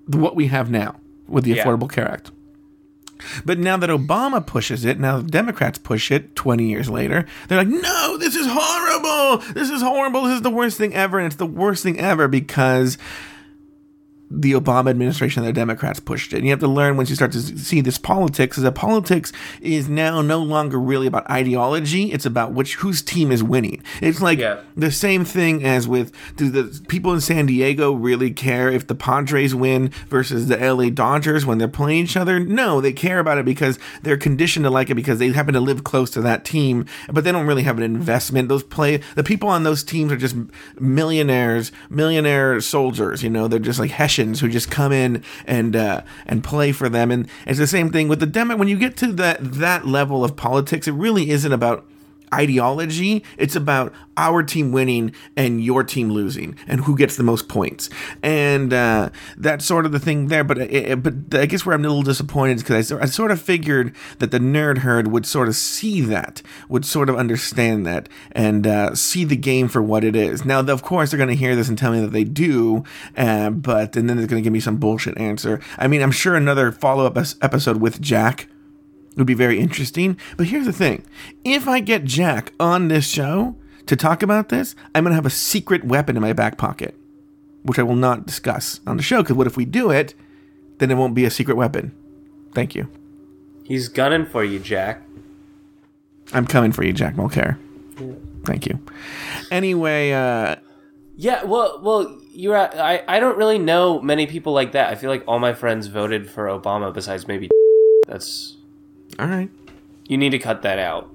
[0.06, 0.94] what we have now
[1.26, 1.64] with the Yeah.
[1.64, 2.30] Affordable Care Act.
[3.44, 7.58] But now that Obama pushes it, now the Democrats push it 20 years later, they're
[7.58, 9.38] like, no, this is horrible.
[9.54, 10.22] This is horrible.
[10.22, 11.18] This is the worst thing ever.
[11.18, 12.96] And it's the worst thing ever because
[14.30, 16.36] the Obama administration and the Democrats pushed it.
[16.36, 19.32] And you have to learn once you start to see this politics is that politics
[19.60, 22.12] is now no longer really about ideology.
[22.12, 23.82] It's about which whose team is winning.
[24.02, 24.58] It's like Yeah.
[24.76, 28.94] the same thing as with do the people in San Diego really care if the
[28.94, 32.38] Padres win versus the LA Dodgers when they're playing each other?
[32.38, 35.60] No, they care about it because they're conditioned to like it because they happen to
[35.60, 38.48] live close to that team, but they don't really have an investment.
[38.48, 40.36] Those play the people on those teams are just
[40.78, 46.02] millionaires, millionaire soldiers, you know, they're just like Hessians who just come in and uh,
[46.26, 47.10] and play for them.
[47.10, 48.56] And it's the same thing with the Demo.
[48.56, 51.84] When you get to that that level of politics, it really isn't about
[52.32, 53.24] ideology.
[53.36, 57.88] It's about our team winning and your team losing, and who gets the most points.
[58.22, 60.44] And uh, that's sort of the thing there.
[60.44, 63.30] But it, but I guess where I'm a little disappointed is because I, I sort
[63.30, 67.86] of figured that the nerd herd would sort of see that, would sort of understand
[67.86, 70.44] that, and uh, see the game for what it is.
[70.44, 72.84] Now, of course, they're going to hear this and tell me that they do,
[73.16, 75.60] uh, but and then they're going to give me some bullshit answer.
[75.78, 78.48] I mean, I'm sure another follow up episode with Jack
[79.16, 80.16] would be very interesting.
[80.36, 81.04] But here's the thing
[81.44, 83.56] if I get Jack on this show
[83.86, 86.94] to talk about this, I'm going to have a secret weapon in my back pocket,
[87.62, 89.22] which I will not discuss on the show.
[89.22, 90.14] Because what if we do it?
[90.78, 91.92] Then it won't be a secret weapon.
[92.54, 92.88] Thank you.
[93.64, 95.02] He's gunning for you, Jack.
[96.32, 97.58] I'm coming for you, Jack Mulcair.
[98.44, 98.78] Thank you.
[99.50, 100.56] Anyway, uh,
[101.16, 102.54] Yeah, well, well, you're.
[102.54, 104.90] at- I I don't really know many people like that.
[104.90, 107.48] I feel like all my friends voted for Obama, besides maybe.
[108.06, 108.56] That's
[109.18, 109.50] all right.
[110.06, 111.10] you need to cut that out.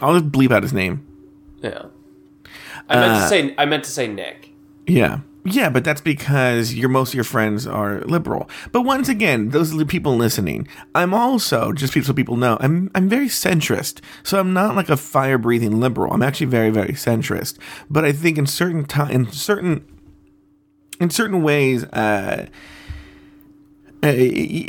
[0.00, 1.04] I'll just bleep out his name.
[1.62, 1.86] Yeah,
[2.88, 3.54] I meant Uh, to say.
[3.58, 4.50] I meant to say Nick.
[4.86, 5.20] Yeah.
[5.44, 8.50] Yeah, but that's because your most of your friends are liberal.
[8.70, 10.68] But once again, those are the people listening.
[10.94, 14.00] I'm also, just so people know, I'm I'm very centrist.
[14.22, 16.12] So I'm not like a fire breathing liberal.
[16.12, 17.56] I'm actually very very centrist.
[17.88, 19.84] But I think in certain time, in certain
[21.00, 22.46] in certain ways, uh,
[24.02, 24.68] I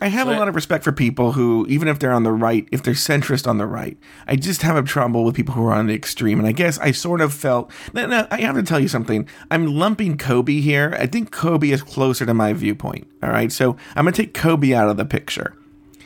[0.00, 2.68] I have a lot of respect for people who, even if they're on the right,
[2.72, 5.72] if they're centrist on the right, I just have a trouble with people who are
[5.72, 6.38] on the extreme.
[6.38, 7.70] And I guess I sort of felt.
[7.92, 9.28] No, no, I have to tell you something.
[9.50, 10.96] I'm lumping Kobe here.
[10.98, 13.06] I think Kobe is closer to my viewpoint.
[13.22, 15.54] All right, so I'm gonna take Kobe out of the picture.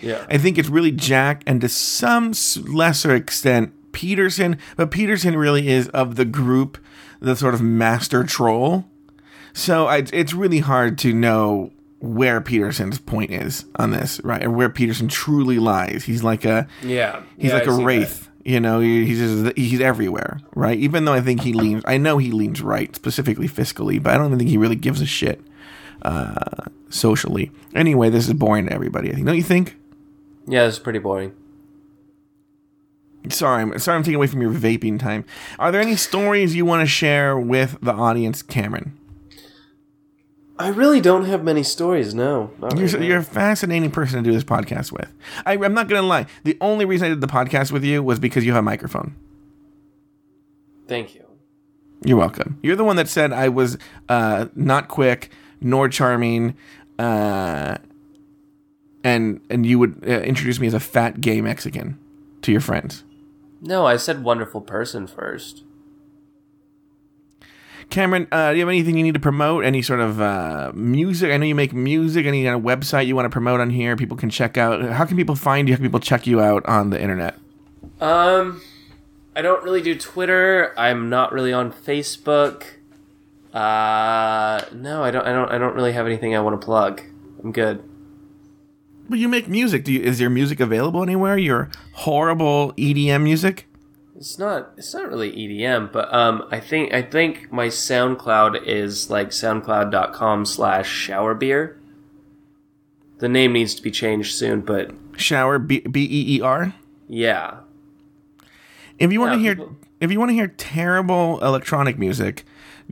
[0.01, 0.25] Yeah.
[0.31, 2.33] I think it's really Jack and to some
[2.67, 6.79] lesser extent Peterson, but Peterson really is of the group
[7.21, 8.85] the sort of master troll.
[9.53, 14.45] So I, it's really hard to know where Peterson's point is on this, right?
[14.45, 16.05] Or where Peterson truly lies.
[16.05, 17.23] He's like a Yeah.
[17.37, 18.29] he's Yeah, like I a wraith.
[18.45, 20.79] You know, he's just, he's everywhere, right?
[20.79, 24.17] Even though I think he leans, I know he leans right, specifically fiscally, but I
[24.17, 25.43] don't even think he really gives a shit
[26.03, 26.35] uh,
[26.89, 27.51] socially.
[27.75, 29.11] Anyway, this is boring to everybody.
[29.11, 29.77] I think, don't you think?
[30.47, 31.35] Yeah, it's pretty boring.
[33.29, 35.25] Sorry, I'm sorry I'm taking away from your vaping time.
[35.59, 38.98] Are there any stories you want to share with the audience, Cameron?
[40.59, 42.15] I really don't have many stories.
[42.15, 42.51] No.
[42.75, 43.07] You're, now.
[43.07, 45.13] you're a fascinating person to do this podcast with.
[45.47, 46.27] I, I'm not going to lie.
[46.43, 49.15] The only reason I did the podcast with you was because you have a microphone.
[50.89, 51.25] Thank you.
[52.05, 52.59] You're welcome.
[52.63, 53.79] You're the one that said I was
[54.09, 55.31] uh, not quick
[55.61, 56.57] nor charming,
[56.99, 57.79] uh,
[59.03, 61.99] and and you would uh, introduce me as a fat gay Mexican
[62.43, 63.05] to your friends.
[63.61, 65.65] No, I said wonderful person first.
[67.91, 69.65] Cameron, uh, do you have anything you need to promote?
[69.65, 71.33] Any sort of uh, music?
[71.33, 72.27] I know you make music.
[72.27, 73.97] Any kind of website you want to promote on here?
[73.97, 74.83] People can check out.
[74.91, 75.75] How can people find you?
[75.75, 77.39] How can people check you out on the internet?
[78.01, 78.61] Um,
[79.35, 80.75] I don't really do Twitter.
[80.77, 82.65] I'm not really on Facebook.
[83.55, 85.27] Uh, no, I don't.
[85.27, 85.51] I don't.
[85.51, 87.01] I don't really have anything I want to plug.
[87.43, 87.83] I'm good.
[89.09, 89.85] But you make music.
[89.85, 91.39] Do you, is your music available anywhere?
[91.39, 93.68] Your horrible EDM music?
[94.19, 94.73] It's not.
[94.77, 101.09] It's not really EDM, but um, I think I think my SoundCloud is like SoundCloud.com/slash
[101.09, 101.77] showerbeer.
[103.19, 106.75] The name needs to be changed soon, but Shower B B E E R.
[107.07, 107.59] yeah,
[108.99, 112.45] If you want to Yeah, hear people- if you want to hear terrible electronic music,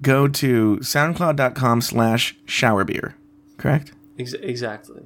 [0.02, 3.14] go to soundcloud.com slash showerbeer.
[3.58, 3.92] Correct?
[4.18, 5.02] ex- exactly.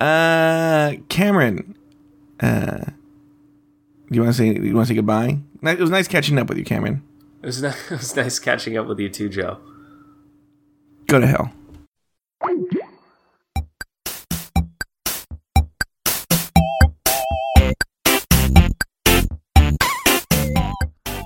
[0.00, 1.76] Uh Cameron,
[2.40, 2.84] uh
[4.10, 5.38] do you want to say you want to say goodbye?
[5.62, 7.02] It was nice catching up with you, Cameron.
[7.42, 9.58] It was ni- it was nice catching up with you too, Joe.
[11.06, 11.52] Go to hell.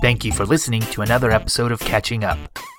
[0.01, 2.37] Thank you for listening to another episode of Catching Up.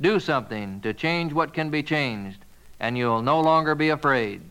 [0.00, 2.44] Do something to change what can be changed,
[2.78, 4.42] and you'll no longer be afraid.